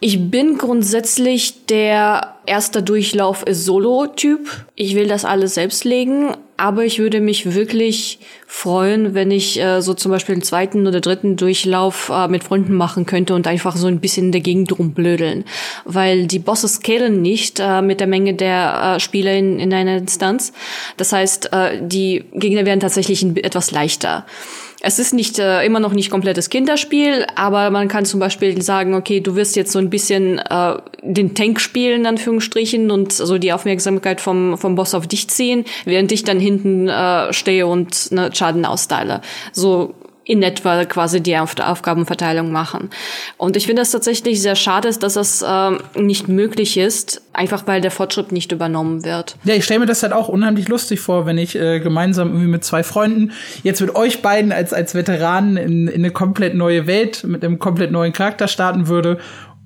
[0.00, 4.66] Ich bin grundsätzlich der erster Durchlauf ist Solo-Typ.
[4.74, 9.80] Ich will das alles selbst legen, aber ich würde mich wirklich freuen, wenn ich äh,
[9.80, 13.76] so zum Beispiel einen zweiten oder dritten Durchlauf äh, mit Freunden machen könnte und einfach
[13.76, 15.44] so ein bisschen in der Gegend rumblödeln.
[15.84, 19.96] Weil die Bosse scalen nicht äh, mit der Menge der äh, Spieler in, in einer
[19.96, 20.52] Instanz.
[20.96, 24.26] Das heißt, äh, die Gegner werden tatsächlich etwas leichter.
[24.80, 28.94] Es ist nicht äh, immer noch nicht komplettes Kinderspiel, aber man kann zum Beispiel sagen,
[28.94, 33.38] okay, du wirst jetzt so ein bisschen äh, den Tank spielen, in Anführungsstrichen, und so
[33.38, 38.12] die Aufmerksamkeit vom, vom Boss auf dich ziehen, während ich dann hinten äh, stehe und
[38.12, 39.20] ne, Schaden austeile.
[39.52, 42.90] So in etwa quasi die Aufgabenverteilung machen.
[43.38, 47.80] Und ich finde es tatsächlich sehr schade, dass das äh, nicht möglich ist, einfach weil
[47.80, 49.36] der Fortschritt nicht übernommen wird.
[49.44, 52.46] Ja, ich stelle mir das halt auch unheimlich lustig vor, wenn ich äh, gemeinsam irgendwie
[52.46, 56.86] mit zwei Freunden jetzt mit euch beiden als, als Veteranen in, in eine komplett neue
[56.86, 59.16] Welt mit einem komplett neuen Charakter starten würde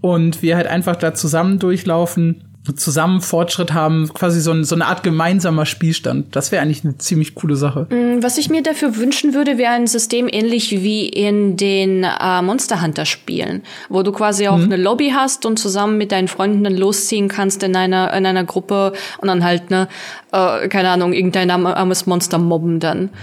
[0.01, 4.87] und wir halt einfach da zusammen durchlaufen zusammen Fortschritt haben, quasi so, ein, so eine
[4.87, 6.37] Art gemeinsamer Spielstand.
[6.37, 7.89] Das wäre eigentlich eine ziemlich coole Sache.
[7.91, 12.43] Mm, was ich mir dafür wünschen würde, wäre ein System ähnlich wie in den äh,
[12.43, 14.65] Monster Hunter Spielen, wo du quasi auch mhm.
[14.65, 18.45] eine Lobby hast und zusammen mit deinen Freunden dann losziehen kannst in einer, in einer
[18.45, 19.89] Gruppe und dann halt, ne,
[20.31, 23.11] äh, keine Ahnung, irgendein armes Monster mobben dann.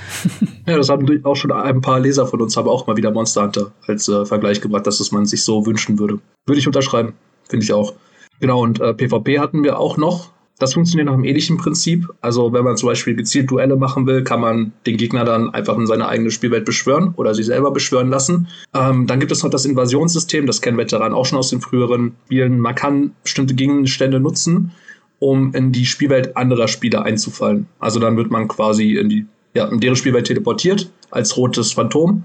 [0.68, 3.42] Ja, das haben auch schon ein paar Leser von uns, haben auch mal wieder Monster
[3.42, 6.20] Hunter als äh, Vergleich gebracht, dass es man sich so wünschen würde.
[6.46, 7.14] Würde ich unterschreiben,
[7.48, 7.94] finde ich auch.
[8.40, 10.32] Genau, und äh, PvP hatten wir auch noch.
[10.60, 12.10] Das funktioniert nach einem ähnlichen Prinzip.
[12.20, 15.78] Also wenn man zum Beispiel gezielt Duelle machen will, kann man den Gegner dann einfach
[15.78, 18.50] in seine eigene Spielwelt beschwören oder sich selber beschwören lassen.
[18.74, 22.14] Ähm, dann gibt es noch das Invasionssystem, das kennen Veteranen auch schon aus den früheren
[22.26, 22.60] Spielen.
[22.60, 24.74] Man kann bestimmte Gegenstände nutzen,
[25.20, 27.68] um in die Spielwelt anderer Spieler einzufallen.
[27.80, 29.26] Also dann wird man quasi in die
[29.56, 32.24] ja, in deren Spielwelt teleportiert als rotes Phantom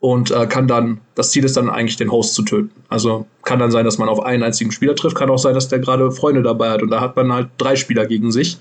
[0.00, 2.70] und äh, kann dann, das Ziel ist dann eigentlich den Host zu töten.
[2.88, 5.68] Also kann dann sein, dass man auf einen einzigen Spieler trifft, kann auch sein, dass
[5.68, 8.58] der gerade Freunde dabei hat und da hat man halt drei Spieler gegen sich.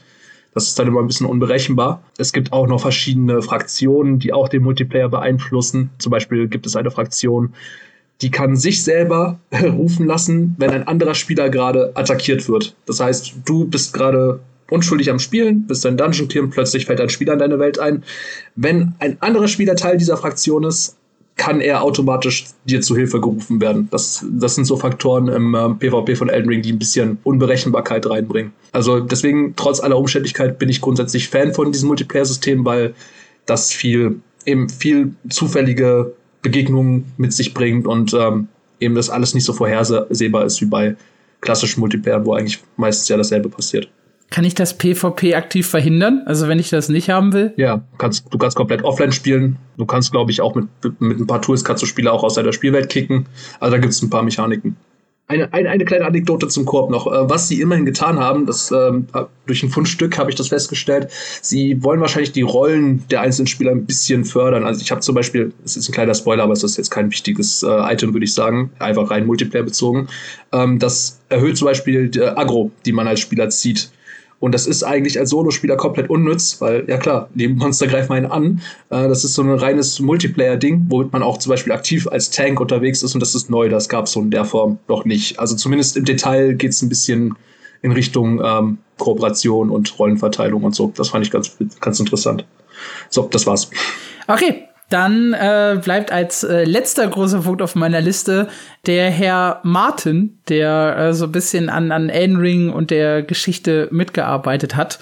[0.54, 2.02] Das ist dann immer ein bisschen unberechenbar.
[2.18, 5.92] Es gibt auch noch verschiedene Fraktionen, die auch den Multiplayer beeinflussen.
[6.00, 7.54] Zum Beispiel gibt es eine Fraktion,
[8.22, 12.76] die kann sich selber rufen lassen, wenn ein anderer Spieler gerade attackiert wird.
[12.88, 14.40] Das heißt, du bist gerade
[14.72, 17.78] unschuldig am Spielen, bist ein Dungeon Clear und plötzlich fällt ein Spieler in deine Welt
[17.78, 18.04] ein.
[18.56, 20.98] Wenn ein anderer Spieler Teil dieser Fraktion ist,
[21.38, 23.88] kann er automatisch dir zu Hilfe gerufen werden.
[23.92, 28.10] Das, das sind so Faktoren im äh, PvP von Elden Ring, die ein bisschen Unberechenbarkeit
[28.10, 28.52] reinbringen.
[28.72, 32.96] Also deswegen, trotz aller Umständlichkeit, bin ich grundsätzlich Fan von diesem Multiplayer-System, weil
[33.46, 38.48] das viel, eben viel zufällige Begegnungen mit sich bringt und ähm,
[38.80, 40.96] eben das alles nicht so vorhersehbar ist wie bei
[41.42, 43.90] klassischen Multiplayer, wo eigentlich meistens ja dasselbe passiert.
[44.30, 46.24] Kann ich das PvP aktiv verhindern?
[46.26, 47.54] Also wenn ich das nicht haben will?
[47.56, 49.58] Ja, kannst, du kannst komplett offline spielen.
[49.78, 50.68] Du kannst, glaube ich, auch mit,
[51.00, 53.26] mit ein paar Tools kannst du Spieler auch aus deiner Spielwelt kicken.
[53.60, 54.76] Also da gibt es ein paar Mechaniken.
[55.30, 57.06] Eine, eine, eine kleine Anekdote zum Koop noch.
[57.08, 59.08] Äh, was sie immerhin getan haben, das ähm,
[59.46, 61.10] durch ein Fundstück habe ich das festgestellt.
[61.42, 64.64] Sie wollen wahrscheinlich die Rollen der einzelnen Spieler ein bisschen fördern.
[64.64, 67.12] Also ich habe zum Beispiel, es ist ein kleiner Spoiler, aber es ist jetzt kein
[67.12, 70.08] wichtiges äh, Item, würde ich sagen, einfach rein Multiplayer bezogen.
[70.54, 73.92] Ähm, das erhöht zum Beispiel die Agro, die man als Spieler zieht.
[74.40, 78.26] Und das ist eigentlich als Solospieler komplett unnütz, weil, ja klar, die Monster greifen einen
[78.28, 78.62] an.
[78.90, 82.60] Äh, das ist so ein reines Multiplayer-Ding, womit man auch zum Beispiel aktiv als Tank
[82.60, 85.40] unterwegs ist und das ist neu, das gab es so in der Form noch nicht.
[85.40, 87.36] Also zumindest im Detail geht es ein bisschen
[87.82, 90.92] in Richtung ähm, Kooperation und Rollenverteilung und so.
[90.96, 92.46] Das fand ich ganz, ganz interessant.
[93.10, 93.70] So, das war's.
[94.28, 98.48] Okay, dann äh, bleibt als äh, letzter großer Punkt auf meiner Liste
[98.86, 103.90] der Herr Martin, der äh, so ein bisschen an, an Elden Ring und der Geschichte
[103.92, 105.00] mitgearbeitet hat.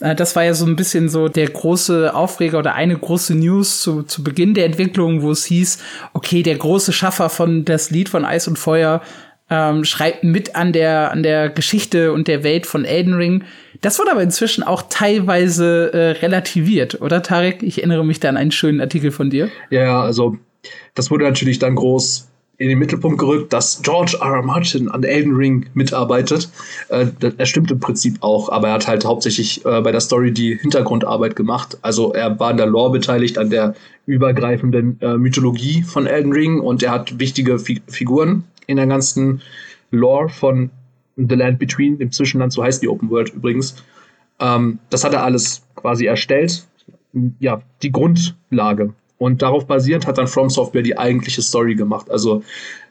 [0.00, 3.80] Äh, das war ja so ein bisschen so der große Aufreger oder eine große News
[3.80, 5.78] zu, zu Beginn der Entwicklung, wo es hieß,
[6.12, 9.02] okay, der große Schaffer von das Lied von Eis und Feuer
[9.50, 13.44] ähm, schreibt mit an der, an der Geschichte und der Welt von Elden Ring.
[13.80, 17.62] Das wurde aber inzwischen auch teilweise äh, relativiert, oder Tarek?
[17.62, 19.48] Ich erinnere mich da an einen schönen Artikel von dir.
[19.70, 20.36] Ja, also
[20.94, 22.28] das wurde natürlich dann groß
[22.58, 24.36] in den Mittelpunkt gerückt, dass George R.
[24.36, 24.42] R.
[24.42, 26.48] Martin an Elden Ring mitarbeitet.
[26.88, 27.06] Äh,
[27.36, 30.56] er stimmt im Prinzip auch, aber er hat halt hauptsächlich äh, bei der Story die
[30.56, 31.76] Hintergrundarbeit gemacht.
[31.82, 33.74] Also er war an der Lore beteiligt, an der
[34.06, 39.42] übergreifenden äh, Mythologie von Elden Ring und er hat wichtige Fi Figuren in der ganzen
[39.90, 40.70] Lore von
[41.16, 43.82] The Land Between, dem Zwischenland, so heißt die Open World übrigens.
[44.38, 46.66] Ähm, das hat er alles quasi erstellt.
[47.38, 48.92] Ja, die Grundlage.
[49.18, 52.10] Und darauf basierend hat dann From Software die eigentliche Story gemacht.
[52.10, 52.42] Also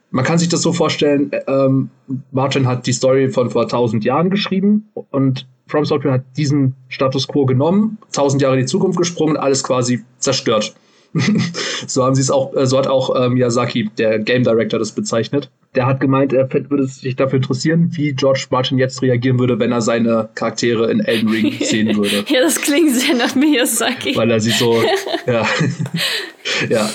[0.10, 1.90] man kann sich das so vorstellen, ähm,
[2.32, 7.28] Martin hat die Story von vor tausend Jahren geschrieben und From Software hat diesen Status
[7.28, 10.76] quo genommen, tausend Jahre in die Zukunft gesprungen, alles quasi zerstört.
[11.88, 14.92] so haben sie es auch, äh, so hat auch äh, Miyazaki, der Game Director, das
[14.92, 15.50] bezeichnet.
[15.76, 19.72] Der hat gemeint, er würde sich dafür interessieren, wie George Martin jetzt reagieren würde, wenn
[19.72, 22.24] er seine Charaktere in Elden Ring sehen würde.
[22.28, 24.16] ja, das klingt sehr nach Miyazaki.
[24.16, 24.82] Weil er sie so,
[25.28, 25.46] ja,
[26.70, 26.90] ja,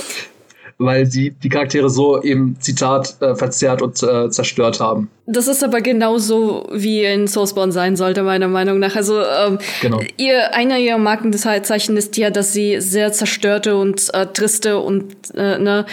[0.78, 5.10] weil sie die Charaktere so eben, Zitat, äh, verzerrt und äh, zerstört haben.
[5.26, 8.96] Das ist aber genauso, wie in Soulspawn sein sollte, meiner Meinung nach.
[8.96, 10.00] Also, ähm, genau.
[10.16, 15.58] ihr, einer ihrer Markenzeichen ist ja, dass sie sehr zerstörte und äh, triste und äh,
[15.58, 15.84] ne,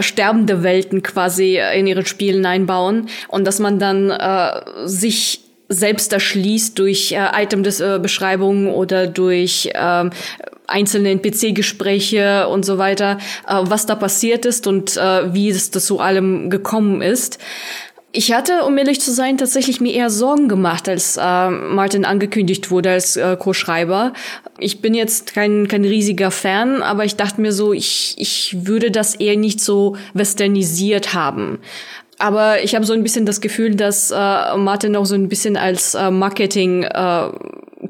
[0.00, 6.78] sterbende Welten quasi in ihren Spielen einbauen und dass man dann äh, sich selbst erschließt
[6.78, 10.10] durch äh, Item-Beschreibungen äh, oder durch äh,
[10.68, 16.00] einzelne NPC-Gespräche und so weiter, äh, was da passiert ist und äh, wie es zu
[16.00, 17.38] allem gekommen ist.
[18.18, 22.70] Ich hatte, um ehrlich zu sein, tatsächlich mir eher Sorgen gemacht, als äh, Martin angekündigt
[22.70, 24.14] wurde als äh, Co-Schreiber.
[24.58, 28.90] Ich bin jetzt kein, kein riesiger Fan, aber ich dachte mir so, ich, ich würde
[28.90, 31.58] das eher nicht so westernisiert haben.
[32.16, 34.14] Aber ich habe so ein bisschen das Gefühl, dass äh,
[34.56, 37.28] Martin auch so ein bisschen als äh, Marketing äh,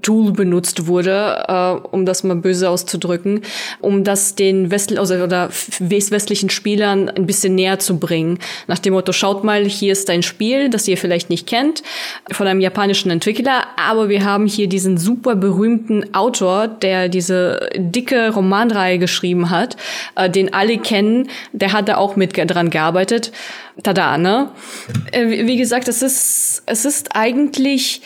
[0.03, 3.43] Tool benutzt wurde, äh, um das mal böse auszudrücken,
[3.81, 8.39] um das den West also, oder westlichen Spielern ein bisschen näher zu bringen.
[8.67, 11.83] Nach dem Motto, schaut mal, hier ist ein Spiel, das ihr vielleicht nicht kennt,
[12.31, 18.31] von einem japanischen Entwickler, aber wir haben hier diesen super berühmten Autor, der diese dicke
[18.33, 19.77] Romanreihe geschrieben hat,
[20.15, 23.33] äh, den alle kennen, der hat da auch mit dran gearbeitet.
[23.83, 24.51] Tada, ne?
[25.13, 28.01] Äh, wie gesagt, es ist, es ist eigentlich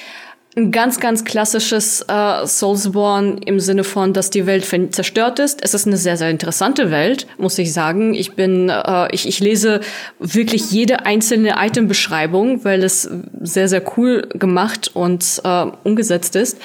[0.60, 5.62] ein ganz, ganz klassisches äh, Soulsborne im Sinne von, dass die Welt zerstört ist.
[5.62, 8.14] Es ist eine sehr, sehr interessante Welt, muss ich sagen.
[8.14, 9.80] Ich bin, äh, ich, ich lese
[10.18, 16.58] wirklich jede einzelne Itembeschreibung, weil es sehr, sehr cool gemacht und äh, umgesetzt ist.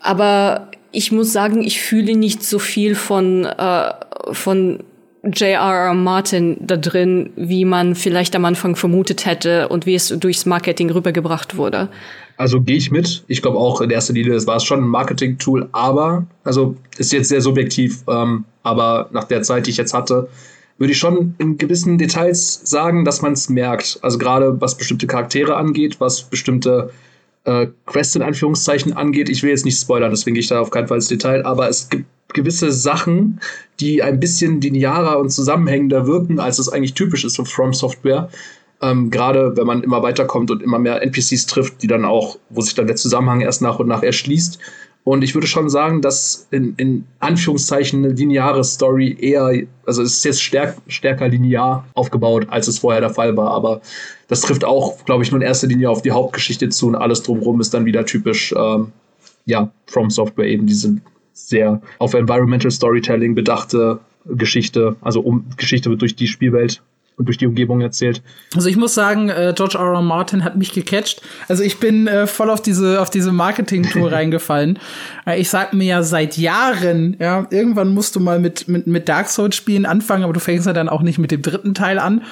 [0.00, 3.92] Aber ich muss sagen, ich fühle nicht so viel von, äh,
[4.32, 4.80] von
[5.24, 5.94] J.R.R.
[5.94, 10.90] Martin da drin, wie man vielleicht am Anfang vermutet hätte und wie es durchs Marketing
[10.90, 11.88] rübergebracht wurde.
[12.36, 13.24] Also gehe ich mit.
[13.26, 17.28] Ich glaube auch in erster Linie, es war schon ein Marketing-Tool, aber, also ist jetzt
[17.28, 20.28] sehr subjektiv, ähm, aber nach der Zeit, die ich jetzt hatte,
[20.78, 23.98] würde ich schon in gewissen Details sagen, dass man es merkt.
[24.02, 26.90] Also gerade was bestimmte Charaktere angeht, was bestimmte
[27.44, 29.28] äh, Quests in Anführungszeichen angeht.
[29.28, 31.68] Ich will jetzt nicht spoilern, deswegen gehe ich da auf keinen Fall ins Detail, aber
[31.68, 33.40] es gibt gewisse Sachen,
[33.80, 38.28] die ein bisschen linearer und zusammenhängender wirken, als es eigentlich typisch ist für From Software.
[38.80, 42.60] Ähm, Gerade wenn man immer weiterkommt und immer mehr NPCs trifft, die dann auch, wo
[42.60, 44.58] sich dann der Zusammenhang erst nach und nach erschließt.
[45.04, 49.50] Und ich würde schon sagen, dass in, in Anführungszeichen eine lineare Story eher,
[49.86, 53.52] also es ist jetzt stärk, stärker linear aufgebaut, als es vorher der Fall war.
[53.52, 53.80] Aber
[54.28, 57.22] das trifft auch, glaube ich, nur in erster Linie auf die Hauptgeschichte zu und alles
[57.22, 58.92] drumherum ist dann wieder typisch, ähm,
[59.46, 60.98] ja, From Software eben diese
[61.32, 66.82] sehr auf Environmental Storytelling bedachte Geschichte, also um Geschichte wird durch die Spielwelt
[67.18, 68.22] und durch die Umgebung erzählt.
[68.54, 69.92] Also ich muss sagen, äh, George R.
[69.92, 70.02] R.
[70.02, 71.20] Martin hat mich gecatcht.
[71.48, 74.78] Also ich bin äh, voll auf diese auf diese Marketing-Tour reingefallen.
[75.26, 79.08] Äh, ich sag mir ja seit Jahren, ja, irgendwann musst du mal mit mit mit
[79.08, 81.98] Dark Souls Spielen anfangen, aber du fängst ja dann auch nicht mit dem dritten Teil
[81.98, 82.22] an.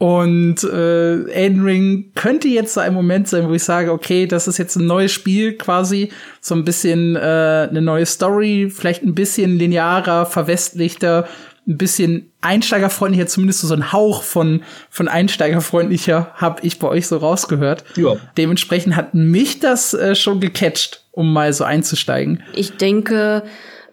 [0.00, 4.48] Und äh, Elden Ring könnte jetzt so ein Moment sein, wo ich sage, okay, das
[4.48, 6.08] ist jetzt ein neues Spiel quasi,
[6.40, 11.28] so ein bisschen äh, eine neue Story, vielleicht ein bisschen linearer, verwestlichter,
[11.70, 17.16] ein bisschen einsteigerfreundlicher, zumindest so ein Hauch von, von einsteigerfreundlicher habe ich bei euch so
[17.16, 17.84] rausgehört.
[17.96, 18.16] Ja.
[18.36, 22.42] Dementsprechend hat mich das äh, schon gecatcht, um mal so einzusteigen.
[22.54, 23.44] Ich denke,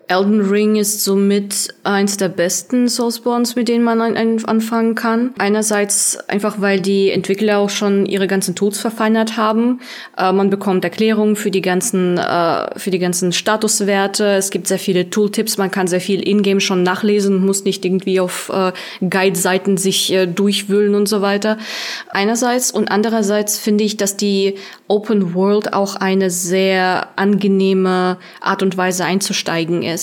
[0.10, 5.34] Elden Ring ist somit eins der besten Soulsborns, mit denen man ein, anfangen kann.
[5.38, 9.82] Einerseits einfach, weil die Entwickler auch schon ihre ganzen Tools verfeinert haben.
[10.18, 14.36] Äh, man bekommt Erklärungen für die ganzen, äh, für die ganzen Statuswerte.
[14.36, 15.58] Es gibt sehr viele Tooltips.
[15.58, 20.26] Man kann sehr viel in-game schon nachlesen, muss nicht irgendwie auf äh, Guide-Seiten sich äh,
[20.26, 21.58] durchwühlen und so weiter.
[22.12, 24.56] Einerseits und andererseits finde ich, dass die
[24.88, 29.97] Open World auch eine sehr angenehme Art und Weise einzusteigen ist.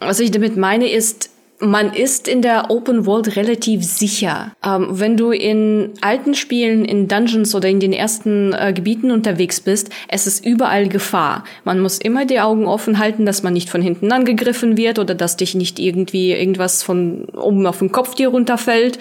[0.00, 4.52] Was ich damit meine ist, man ist in der Open World relativ sicher.
[4.64, 9.60] Ähm, wenn du in alten Spielen, in Dungeons oder in den ersten äh, Gebieten unterwegs
[9.60, 11.44] bist, es ist überall Gefahr.
[11.64, 15.14] Man muss immer die Augen offen halten, dass man nicht von hinten angegriffen wird oder
[15.14, 18.98] dass dich nicht irgendwie irgendwas von oben auf den Kopf dir runterfällt.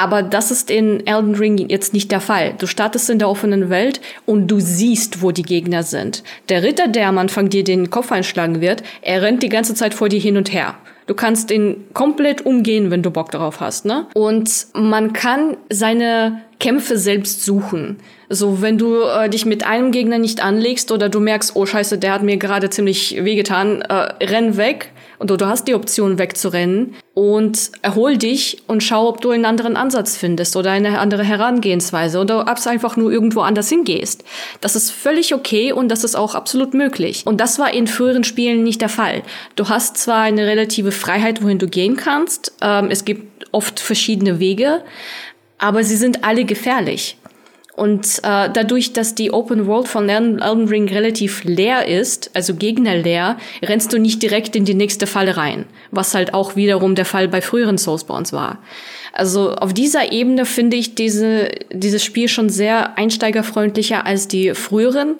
[0.00, 2.54] Aber das ist in Elden Ring jetzt nicht der Fall.
[2.56, 6.22] Du startest in der offenen Welt und du siehst, wo die Gegner sind.
[6.48, 9.92] Der Ritter, der am Anfang dir den Kopf einschlagen wird, er rennt die ganze Zeit
[9.92, 10.74] vor dir hin und her.
[11.06, 14.06] Du kannst ihn komplett umgehen, wenn du Bock darauf hast, ne?
[14.14, 17.98] Und man kann seine Kämpfe selbst suchen.
[18.30, 21.98] So, wenn du äh, dich mit einem Gegner nicht anlegst oder du merkst, oh Scheiße,
[21.98, 26.94] der hat mir gerade ziemlich wehgetan, äh, renn weg Und du hast die Option wegzurennen
[27.12, 32.18] und erhol dich und schau, ob du einen anderen Ansatz findest oder eine andere Herangehensweise
[32.18, 34.24] oder ob du einfach nur irgendwo anders hingehst.
[34.62, 37.26] Das ist völlig okay und das ist auch absolut möglich.
[37.26, 39.22] Und das war in früheren Spielen nicht der Fall.
[39.56, 42.54] Du hast zwar eine relative Freiheit, wohin du gehen kannst.
[42.62, 44.82] Ähm, es gibt oft verschiedene Wege,
[45.58, 47.18] aber sie sind alle gefährlich.
[47.80, 53.38] Und äh, dadurch, dass die Open World von Elden Ring relativ leer ist, also gegnerleer,
[53.62, 57.26] rennst du nicht direkt in die nächste Falle rein, was halt auch wiederum der Fall
[57.26, 58.58] bei früheren Soulspawns war.
[59.12, 65.16] Also auf dieser Ebene finde ich diese, dieses Spiel schon sehr einsteigerfreundlicher als die früheren.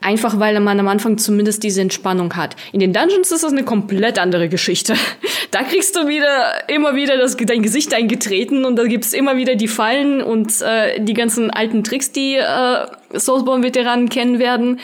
[0.00, 2.56] Einfach weil man am Anfang zumindest diese Entspannung hat.
[2.72, 4.94] In den Dungeons ist das eine komplett andere Geschichte.
[5.52, 9.56] Da kriegst du wieder immer wieder das, dein Gesicht eingetreten und da gibt's immer wieder
[9.56, 14.78] die Fallen und äh, die ganzen alten Tricks, die äh, Soulsborne-Veteranen kennen werden.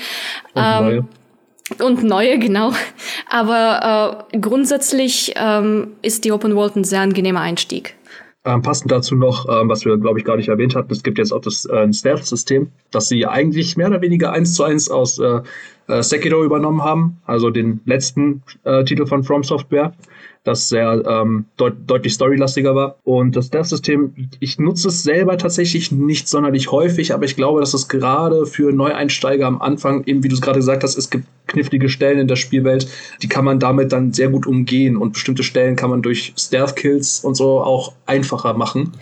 [0.54, 1.04] Und ähm, neue.
[1.78, 2.72] Und neue, genau.
[3.28, 7.95] Aber äh, grundsätzlich ähm, ist die Open World ein sehr angenehmer Einstieg.
[8.46, 11.18] Ähm, passend dazu noch, ähm, was wir, glaube ich, gar nicht erwähnt hatten, es gibt
[11.18, 15.18] jetzt auch das äh, Stealth-System, das sie eigentlich mehr oder weniger eins zu eins aus
[15.18, 15.40] äh,
[15.88, 19.92] äh, Sekiro übernommen haben, also den letzten äh, Titel von From Software
[20.46, 22.98] das sehr ähm, deut deutlich storylastiger war.
[23.04, 27.74] Und das Dev-System, ich nutze es selber tatsächlich nicht sonderlich häufig, aber ich glaube, dass
[27.74, 31.26] es gerade für Neueinsteiger am Anfang, eben wie du es gerade gesagt hast, es gibt
[31.46, 32.88] knifflige Stellen in der Spielwelt,
[33.22, 37.24] die kann man damit dann sehr gut umgehen und bestimmte Stellen kann man durch Stealth-Kills
[37.24, 38.92] und so auch einfacher machen.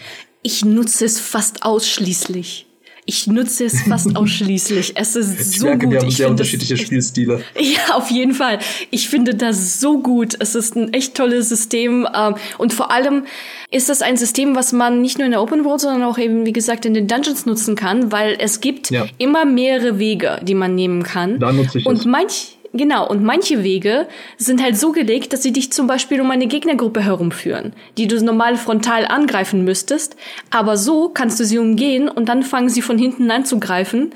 [0.43, 2.67] Ich nutze es fast ausschließlich.
[3.07, 4.93] Ich nutze es fast ausschließlich.
[4.97, 5.93] Es ist ich so merke, gut.
[5.93, 7.43] Wir haben sehr unterschiedliche echt, Spielstile.
[7.59, 8.59] Ja, auf jeden Fall.
[8.91, 10.37] Ich finde das so gut.
[10.39, 12.07] Es ist ein echt tolles System.
[12.15, 13.25] Ähm, und vor allem
[13.71, 16.47] ist das ein System, was man nicht nur in der Open World, sondern auch eben,
[16.47, 19.07] wie gesagt, in den Dungeons nutzen kann, weil es gibt ja.
[19.19, 21.39] immer mehrere Wege, die man nehmen kann.
[21.41, 22.05] Da nutze ich Und es.
[22.05, 26.29] manch, Genau, und manche Wege sind halt so gelegt, dass sie dich zum Beispiel um
[26.33, 30.16] eine Gegnergruppe herumführen, die du normal frontal angreifen müsstest,
[30.51, 34.12] aber so kannst du sie umgehen und dann fangen sie von hinten an zu greifen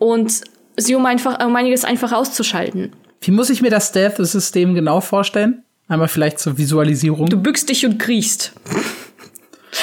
[0.00, 0.40] und
[0.76, 2.92] sie um einfach um einiges einfach auszuschalten.
[3.20, 5.62] Wie muss ich mir das Stealth-System genau vorstellen?
[5.86, 7.28] Einmal vielleicht zur Visualisierung.
[7.28, 8.52] Du bückst dich und kriechst.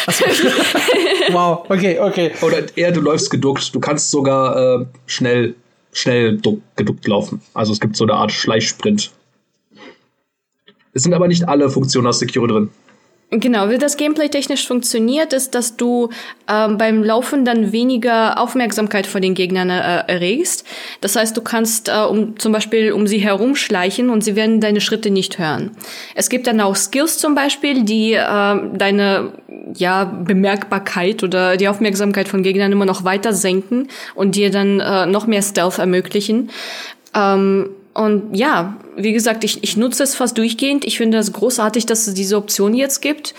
[0.10, 0.26] So.
[1.32, 2.32] wow, okay, okay.
[2.42, 3.74] Oder eher du läufst geduckt.
[3.74, 5.56] Du kannst sogar äh, schnell
[5.92, 6.40] schnell
[6.76, 7.42] geduckt laufen.
[7.54, 9.12] Also es gibt so eine Art Schleichsprint.
[10.94, 12.70] Es sind aber nicht alle Funktionen aus Sekiro drin.
[13.32, 16.10] Genau, wie das Gameplay technisch funktioniert, ist, dass du
[16.48, 20.66] ähm, beim Laufen dann weniger Aufmerksamkeit vor den Gegnern äh, erregst.
[21.02, 24.82] Das heißt, du kannst äh, um, zum Beispiel um sie herumschleichen und sie werden deine
[24.82, 25.78] Schritte nicht hören.
[26.16, 29.34] Es gibt dann auch Skills zum Beispiel, die äh, deine
[29.76, 35.06] ja, Bemerkbarkeit oder die Aufmerksamkeit von Gegnern immer noch weiter senken und dir dann äh,
[35.06, 36.50] noch mehr Stealth ermöglichen.
[37.14, 37.70] Ähm,
[38.00, 40.86] und ja, wie gesagt, ich, ich nutze es fast durchgehend.
[40.86, 43.34] Ich finde es großartig, dass es diese Option jetzt gibt.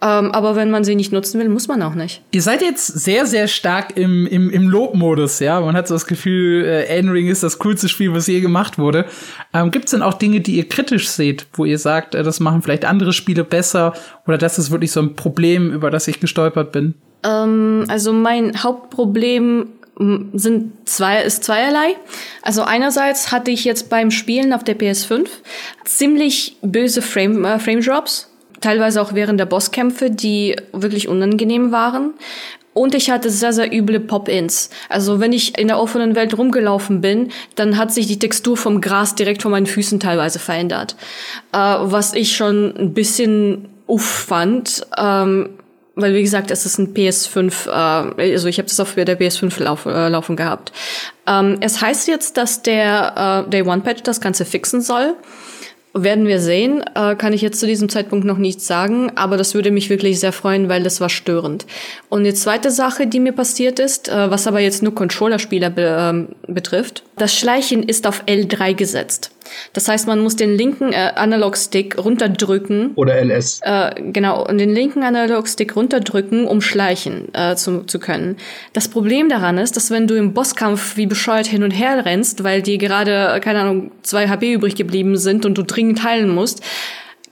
[0.00, 2.22] Ähm, aber wenn man sie nicht nutzen will, muss man auch nicht.
[2.30, 5.60] Ihr seid jetzt sehr, sehr stark im, im, im Lobmodus, ja.
[5.60, 8.78] Man hat so das Gefühl, äh, Elden Ring ist das coolste Spiel, was je gemacht
[8.78, 9.06] wurde.
[9.52, 12.38] Ähm, Gibt es denn auch Dinge, die ihr kritisch seht, wo ihr sagt, äh, das
[12.38, 13.94] machen vielleicht andere Spiele besser
[14.26, 16.94] oder das ist wirklich so ein Problem, über das ich gestolpert bin?
[17.24, 19.68] Ähm, also mein Hauptproblem
[19.98, 21.96] sind zwei, ist zweierlei.
[22.42, 25.26] Also einerseits hatte ich jetzt beim Spielen auf der PS5
[25.84, 28.30] ziemlich böse Frame, äh, Frame Drops,
[28.60, 32.12] teilweise auch während der Bosskämpfe, die wirklich unangenehm waren.
[32.74, 34.68] Und ich hatte sehr, sehr üble Pop-ins.
[34.90, 38.82] Also wenn ich in der offenen Welt rumgelaufen bin, dann hat sich die Textur vom
[38.82, 40.94] Gras direkt vor meinen Füßen teilweise verändert.
[41.52, 44.86] Äh, was ich schon ein bisschen uff fand.
[44.98, 45.50] Ähm,
[45.96, 49.62] weil wie gesagt, es ist ein PS5, äh, also ich habe das auf der PS5
[49.62, 50.70] lauf, äh, laufen gehabt.
[51.26, 55.16] Ähm, es heißt jetzt, dass der äh, Day One Patch das Ganze fixen soll.
[55.98, 59.54] Werden wir sehen, äh, kann ich jetzt zu diesem Zeitpunkt noch nichts sagen, aber das
[59.54, 61.66] würde mich wirklich sehr freuen, weil das war störend.
[62.10, 66.28] Und die zweite Sache, die mir passiert ist, äh, was aber jetzt nur Controllerspieler be
[66.48, 69.30] äh, betrifft, das Schleichen ist auf L3 gesetzt.
[69.72, 72.92] Das heißt, man muss den linken äh, Analogstick runterdrücken.
[72.94, 73.60] Oder LS.
[73.62, 78.36] Äh, genau, und den linken Analogstick runterdrücken, um schleichen äh, zu, zu können.
[78.72, 82.44] Das Problem daran ist, dass wenn du im Bosskampf wie bescheuert hin und her rennst,
[82.44, 86.62] weil dir gerade, keine Ahnung, zwei HP übrig geblieben sind und du dringend heilen musst,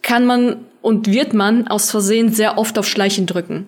[0.02, 3.66] kann man und wird man aus Versehen sehr oft auf Schleichen drücken.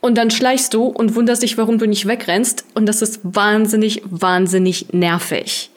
[0.00, 2.64] Und dann schleichst du und wunderst dich, warum du nicht wegrennst.
[2.74, 5.70] Und das ist wahnsinnig, wahnsinnig nervig.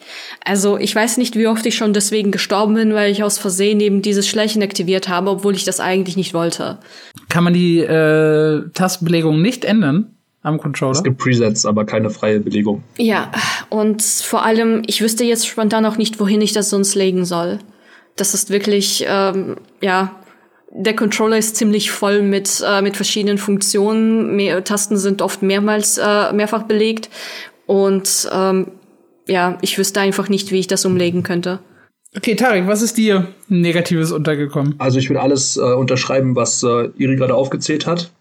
[0.44, 3.80] Also ich weiß nicht, wie oft ich schon deswegen gestorben bin, weil ich aus Versehen
[3.80, 6.78] eben dieses Schleichen aktiviert habe, obwohl ich das eigentlich nicht wollte.
[7.28, 10.10] Kann man die äh, Tastenbelegung nicht ändern?
[10.44, 10.92] am Controller?
[10.92, 12.82] Es gibt Presets, aber keine freie Belegung.
[12.98, 13.32] Ja,
[13.70, 17.58] und vor allem, ich wüsste jetzt spontan auch nicht, wohin ich das sonst legen soll.
[18.16, 20.20] Das ist wirklich, ähm, ja,
[20.70, 24.34] der Controller ist ziemlich voll mit, äh, mit verschiedenen Funktionen.
[24.36, 27.10] Mehr, Tasten sind oft mehrmals, äh, mehrfach belegt.
[27.66, 28.72] Und ähm,
[29.26, 31.60] ja, ich wüsste einfach nicht, wie ich das umlegen könnte.
[32.16, 34.76] Okay, Tarek, was ist dir Negatives untergekommen?
[34.78, 38.12] Also ich würde alles äh, unterschreiben, was äh, Iri gerade aufgezählt hat.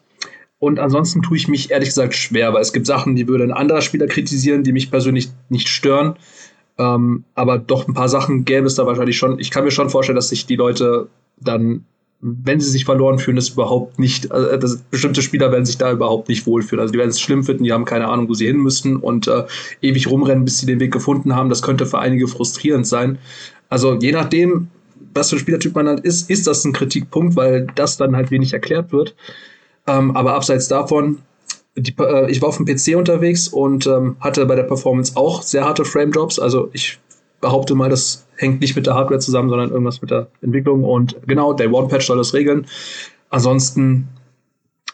[0.58, 3.52] Und ansonsten tue ich mich ehrlich gesagt schwer, weil es gibt Sachen, die würde ein
[3.52, 6.16] anderer Spieler kritisieren, die mich persönlich nicht stören.
[6.78, 9.40] Ähm, aber doch ein paar Sachen gäbe es da wahrscheinlich schon.
[9.40, 11.08] Ich kann mir schon vorstellen, dass sich die Leute
[11.40, 11.86] dann,
[12.20, 15.92] wenn sie sich verloren fühlen, das überhaupt nicht, äh, das, bestimmte Spieler werden sich da
[15.92, 16.82] überhaupt nicht wohlfühlen.
[16.82, 19.28] Also die werden es schlimm finden, die haben keine Ahnung, wo sie hin müssen und
[19.28, 19.44] äh,
[19.82, 21.50] ewig rumrennen, bis sie den Weg gefunden haben.
[21.50, 23.20] Das könnte für einige frustrierend sein.
[23.70, 24.70] Also je nachdem,
[25.14, 28.32] was für ein Spielertyp man dann ist, ist das ein Kritikpunkt, weil das dann halt
[28.32, 29.16] wenig erklärt wird.
[29.86, 31.20] Ähm, aber abseits davon,
[31.76, 35.42] die, äh, ich war auf dem PC unterwegs und ähm, hatte bei der Performance auch
[35.42, 36.40] sehr harte Frame-Drops.
[36.40, 37.00] Also ich
[37.42, 40.84] behaupte mal, das hängt nicht mit der Hardware zusammen, sondern irgendwas mit der Entwicklung.
[40.84, 42.68] Und genau, Day One Patch soll das regeln.
[43.30, 44.08] Ansonsten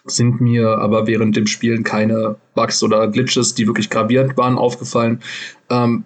[0.06, 5.20] sind mir aber während dem Spielen keine Bugs oder Glitches, die wirklich gravierend waren, aufgefallen.
[5.68, 6.04] Ähm,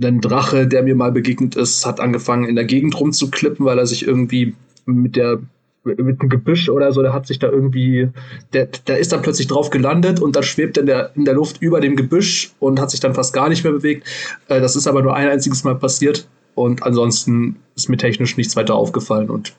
[0.00, 3.86] ein Drache, der mir mal begegnet ist, hat angefangen in der Gegend rumzuklippen, weil er
[3.86, 4.54] sich irgendwie
[4.86, 5.40] mit der
[5.84, 8.08] mit einem Gebüsch oder so, der hat sich da irgendwie,
[8.52, 11.34] der, der ist dann plötzlich drauf gelandet und dann schwebt er in der, in der
[11.34, 14.06] Luft über dem Gebüsch und hat sich dann fast gar nicht mehr bewegt.
[14.48, 18.56] Äh, das ist aber nur ein einziges Mal passiert und ansonsten ist mir technisch nichts
[18.56, 19.54] weiter aufgefallen und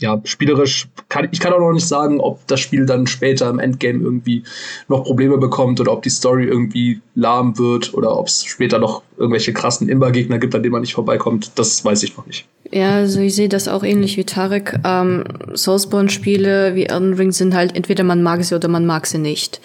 [0.00, 3.60] ja, spielerisch kann ich kann auch noch nicht sagen, ob das Spiel dann später im
[3.60, 4.42] Endgame irgendwie
[4.88, 9.02] noch Probleme bekommt oder ob die Story irgendwie lahm wird oder ob es später noch
[9.16, 11.52] irgendwelche krassen Imba-Gegner gibt, an denen man nicht vorbeikommt.
[11.56, 12.48] Das weiß ich noch nicht.
[12.72, 14.80] Ja, also ich sehe das auch ähnlich wie Tarek.
[14.84, 19.18] Ähm, Soulsborne-Spiele wie Elden Ring sind halt entweder man mag sie oder man mag sie
[19.18, 19.60] nicht.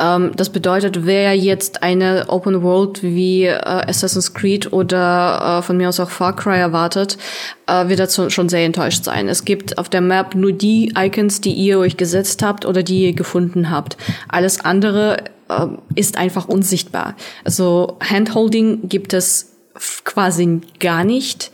[0.00, 5.76] Ähm, das bedeutet, wer jetzt eine Open World wie äh, Assassin's Creed oder äh, von
[5.76, 7.18] mir aus auch Far Cry erwartet,
[7.66, 9.28] äh, wird dazu schon sehr enttäuscht sein.
[9.28, 13.04] Es gibt auf der Map nur die Icons, die ihr euch gesetzt habt oder die
[13.04, 13.98] ihr gefunden habt.
[14.28, 17.16] Alles andere äh, ist einfach unsichtbar.
[17.44, 19.49] Also Handholding gibt es
[20.04, 21.50] quasi gar nicht.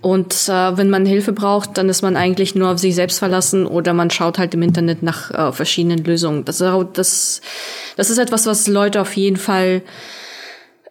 [0.00, 3.66] Und äh, wenn man Hilfe braucht, dann ist man eigentlich nur auf sich selbst verlassen
[3.66, 6.44] oder man schaut halt im Internet nach äh, verschiedenen Lösungen.
[6.44, 7.40] Das, das,
[7.96, 9.82] das ist etwas, was Leute auf jeden Fall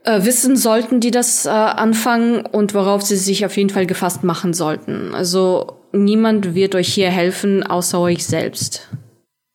[0.03, 4.23] äh, wissen sollten, die das äh, anfangen und worauf sie sich auf jeden Fall gefasst
[4.23, 5.13] machen sollten.
[5.13, 8.89] Also niemand wird euch hier helfen, außer euch selbst.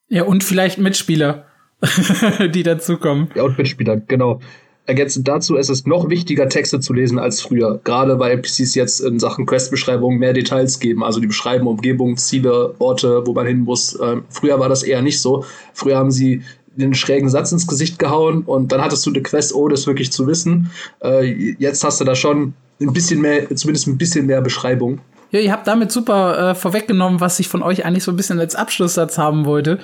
[0.09, 1.47] Ja, und vielleicht Mitspieler,
[2.55, 3.31] die dazukommen.
[3.35, 4.41] Ja, und Mitspieler, genau.
[4.89, 7.79] Ergänzend dazu ist es noch wichtiger, Texte zu lesen als früher.
[7.85, 11.05] Gerade weil NPCs jetzt in Sachen Questbeschreibung mehr Details geben.
[11.05, 13.99] Also die beschreiben Umgebung, Ziele, Orte, wo man hin muss.
[14.03, 15.45] Ähm, früher war das eher nicht so.
[15.75, 16.41] Früher haben sie
[16.75, 20.11] den schrägen Satz ins Gesicht gehauen und dann hattest du eine Quest, oh, das wirklich
[20.11, 20.71] zu wissen.
[21.05, 25.01] Äh, jetzt hast du da schon ein bisschen mehr, zumindest ein bisschen mehr Beschreibung.
[25.31, 28.41] Ja, ihr habt damit super äh, vorweggenommen, was ich von euch eigentlich so ein bisschen
[28.41, 29.81] als Abschlusssatz haben wollte.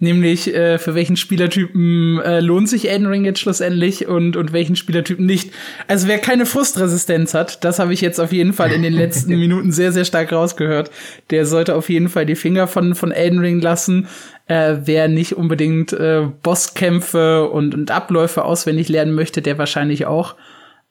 [0.00, 4.76] Nämlich, äh, für welchen Spielertypen äh, lohnt sich Elden Ring jetzt schlussendlich und, und welchen
[4.76, 5.50] Spielertypen nicht.
[5.88, 9.30] Also wer keine Frustresistenz hat, das habe ich jetzt auf jeden Fall in den letzten
[9.38, 10.92] Minuten sehr, sehr stark rausgehört.
[11.30, 14.06] Der sollte auf jeden Fall die Finger von, von Elden Ring lassen.
[14.46, 20.36] Äh, wer nicht unbedingt äh, Bosskämpfe und, und Abläufe auswendig lernen möchte, der wahrscheinlich auch.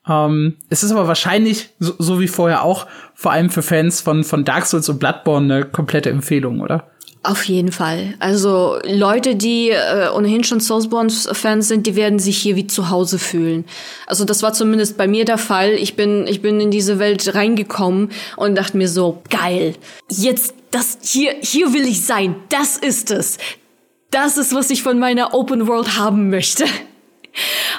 [0.06, 4.22] Ähm, es ist aber wahrscheinlich, so, so wie vorher auch, vor allem für Fans von,
[4.22, 6.90] von Dark Souls und Bloodborne eine komplette Empfehlung, oder?
[7.22, 8.14] Auf jeden Fall.
[8.20, 13.18] Also Leute, die äh, ohnehin schon Soulsborne-Fans sind, die werden sich hier wie zu Hause
[13.18, 13.64] fühlen.
[14.06, 15.72] Also das war zumindest bei mir der Fall.
[15.72, 19.74] Ich bin, ich bin in diese Welt reingekommen und dachte mir so, geil,
[20.08, 22.36] jetzt, das, hier, hier will ich sein.
[22.50, 23.38] Das ist es.
[24.10, 26.64] Das ist, was ich von meiner Open World haben möchte.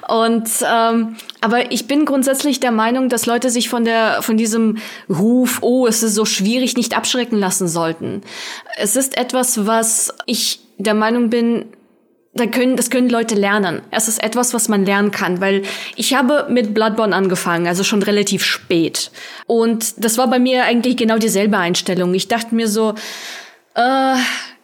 [0.10, 4.80] Und ähm, aber ich bin grundsätzlich der Meinung, dass Leute sich von der von diesem
[5.08, 8.24] Ruf, oh, es ist so schwierig, nicht abschrecken lassen sollten.
[8.78, 11.66] Es ist etwas, was ich der Meinung bin,
[12.34, 13.84] da können, das können Leute lernen.
[13.92, 15.62] Es ist etwas, was man lernen kann, weil
[15.96, 19.12] ich habe mit Bloodborne angefangen, also schon relativ spät.
[19.46, 22.16] Und das war bei mir eigentlich genau dieselbe Einstellung.
[22.16, 22.96] Ich dachte mir so,
[23.76, 24.16] äh,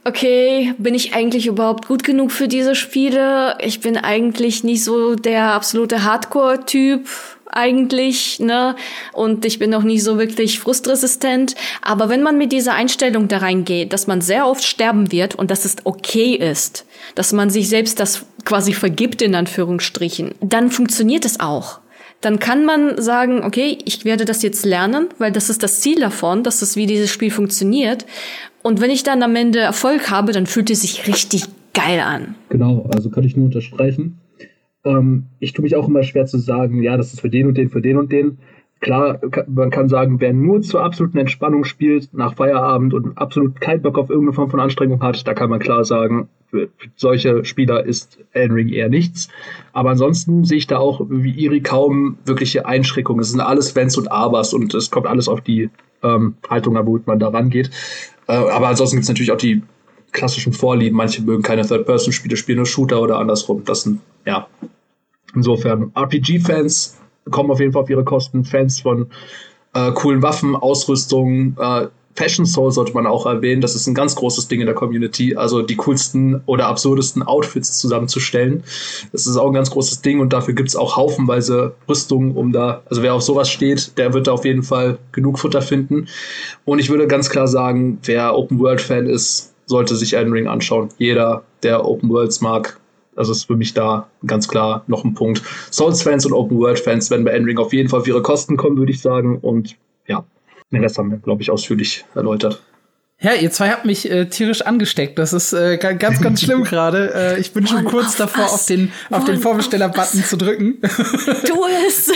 [0.06, 3.58] okay, bin ich eigentlich überhaupt gut genug für diese Spiele?
[3.60, 7.08] Ich bin eigentlich nicht so der absolute Hardcore-Typ
[7.52, 8.76] eigentlich, ne?
[9.14, 11.56] Und ich bin auch nicht so wirklich frustresistent.
[11.82, 15.50] Aber wenn man mit dieser Einstellung da reingeht, dass man sehr oft sterben wird und
[15.50, 16.86] dass es okay ist,
[17.16, 21.80] dass man sich selbst das quasi vergibt, in Anführungsstrichen, dann funktioniert es auch
[22.22, 26.00] dann kann man sagen, okay, ich werde das jetzt lernen, weil das ist das Ziel
[26.00, 28.08] davon, dass es wie dieses Spiel funktioniert.
[28.66, 31.46] Und wenn ich dann am Ende Erfolg habe, dann fühlt es sich richtig
[31.76, 32.34] geil an.
[32.50, 34.18] Genau, also kann ich nur unterstreichen.
[34.84, 37.60] Ähm, ich tue mich auch immer schwer zu sagen, ja, das ist für den und
[37.60, 38.40] den, für den und den.
[38.80, 43.84] Klar, man kann sagen, wer nur zur absoluten Entspannung spielt, nach Feierabend und absolut keinen
[43.84, 47.86] Bock auf irgendeine Form von Anstrengung hat, da kann man klar sagen, für solche Spieler
[47.86, 49.30] ist Elden Ring eher nichts.
[49.74, 53.22] Aber ansonsten sehe ich da auch wie Iri kaum wirkliche Einschränkungen.
[53.22, 55.70] Es sind alles Wenns und Abers und es kommt alles auf die
[56.02, 57.70] ähm, Haltung an, wo man da rangeht.
[58.28, 59.62] Äh, aber ansonsten gibt es natürlich auch die
[60.12, 60.98] klassischen Vorlieben.
[60.98, 63.64] Manche mögen keine Third-Person-Spiele, spielen nur Shooter oder andersrum.
[63.66, 64.48] Das sind, ja,
[65.34, 66.98] insofern RPG-Fans
[67.30, 68.46] kommen auf jeden Fall auf ihre Kosten.
[68.46, 69.08] Fans von
[69.74, 73.62] äh, coolen Waffen, Ausrüstung, äh, Fashion Soul sollte man auch erwähnen.
[73.62, 75.36] Das ist ein ganz großes Ding in der Community.
[75.36, 78.64] Also die coolsten oder absurdesten Outfits zusammenzustellen.
[79.12, 82.52] Das ist auch ein ganz großes Ding und dafür gibt es auch haufenweise Rüstungen, um
[82.52, 86.08] da, also wer auf sowas steht, der wird da auf jeden Fall genug Futter finden.
[86.64, 90.48] Und ich würde ganz klar sagen, wer Open World Fan ist, sollte sich Elden Ring
[90.48, 90.90] anschauen.
[90.98, 92.80] Jeder, der Open Worlds mag,
[93.16, 95.42] also ist für mich da ganz klar noch ein Punkt.
[95.72, 99.02] Souls-Fans und Open-World-Fans werden bei Endring auf jeden Fall auf ihre Kosten kommen, würde ich
[99.02, 99.40] sagen.
[99.40, 100.26] Und ja,
[100.72, 102.62] den Rest haben wir, glaube ich, ausführlich erläutert.
[103.22, 105.18] Ja, ihr zwei habt mich äh, tierisch angesteckt.
[105.18, 107.14] Das ist äh, ganz, ganz schlimm gerade.
[107.16, 108.54] Äh, ich bin schon kurz davor, was?
[108.54, 110.80] auf den, auf den Vorbesteller-Button zu drücken.
[110.82, 111.56] Tu
[111.88, 112.10] es!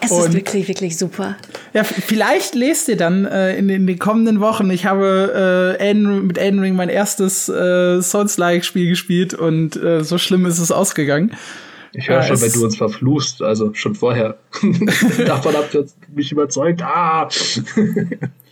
[0.00, 1.36] es Und, ist wirklich, wirklich super.
[1.72, 4.70] Ja, vielleicht lest ihr dann äh, in, in den kommenden Wochen.
[4.70, 10.18] Ich habe äh, Elden, mit Elden Ring mein erstes äh, Souls-like-Spiel gespielt und äh, so
[10.18, 11.34] schlimm ist es ausgegangen.
[11.94, 14.36] Ich höre ja, schon, wenn du uns verfluchst, also schon vorher.
[15.26, 16.82] Davon habt ihr mich überzeugt.
[16.82, 17.28] Ah!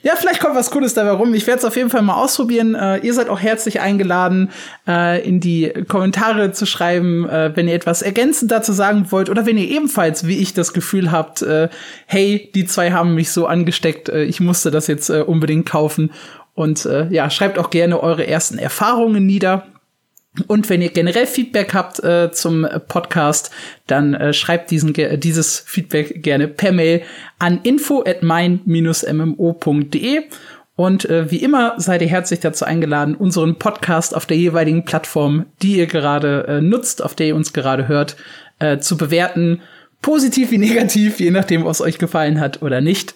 [0.05, 1.33] Ja, vielleicht kommt was Cooles dabei rum.
[1.33, 2.75] Ich werde es auf jeden Fall mal ausprobieren.
[2.75, 4.51] Äh, ihr seid auch herzlich eingeladen,
[4.87, 9.47] äh, in die Kommentare zu schreiben, äh, wenn ihr etwas ergänzend dazu sagen wollt oder
[9.47, 11.69] wenn ihr ebenfalls, wie ich, das Gefühl habt, äh,
[12.07, 16.11] hey, die zwei haben mich so angesteckt, äh, ich musste das jetzt äh, unbedingt kaufen.
[16.55, 19.69] Und ja, schreibt auch gerne eure ersten Erfahrungen nieder.
[20.47, 23.51] Und wenn ihr generell Feedback habt äh, zum Podcast,
[23.87, 27.03] dann äh, schreibt diesen, dieses Feedback gerne per Mail
[27.39, 28.63] an info at mein-mmo.de.
[30.75, 35.45] Und äh, wie immer seid ihr herzlich dazu eingeladen, unseren Podcast auf der jeweiligen Plattform,
[35.61, 38.17] die ihr gerade äh, nutzt, auf der ihr uns gerade hört,
[38.59, 39.61] äh, zu bewerten.
[40.01, 43.15] Positiv wie negativ, je nachdem, was euch gefallen hat oder nicht.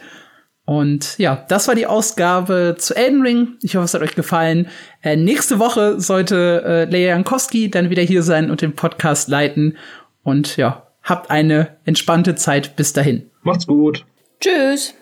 [0.67, 3.49] Und ja, das war die Ausgabe zu Elden Ring.
[3.63, 4.69] Ich hoffe, es hat euch gefallen.
[5.01, 9.79] Äh, nächste Woche sollte äh, Leia Jankowski dann wieder hier sein und den Podcast leiten.
[10.25, 13.31] Und ja, habt eine entspannte Zeit bis dahin.
[13.43, 14.05] Macht's gut.
[14.41, 14.93] Tschüss.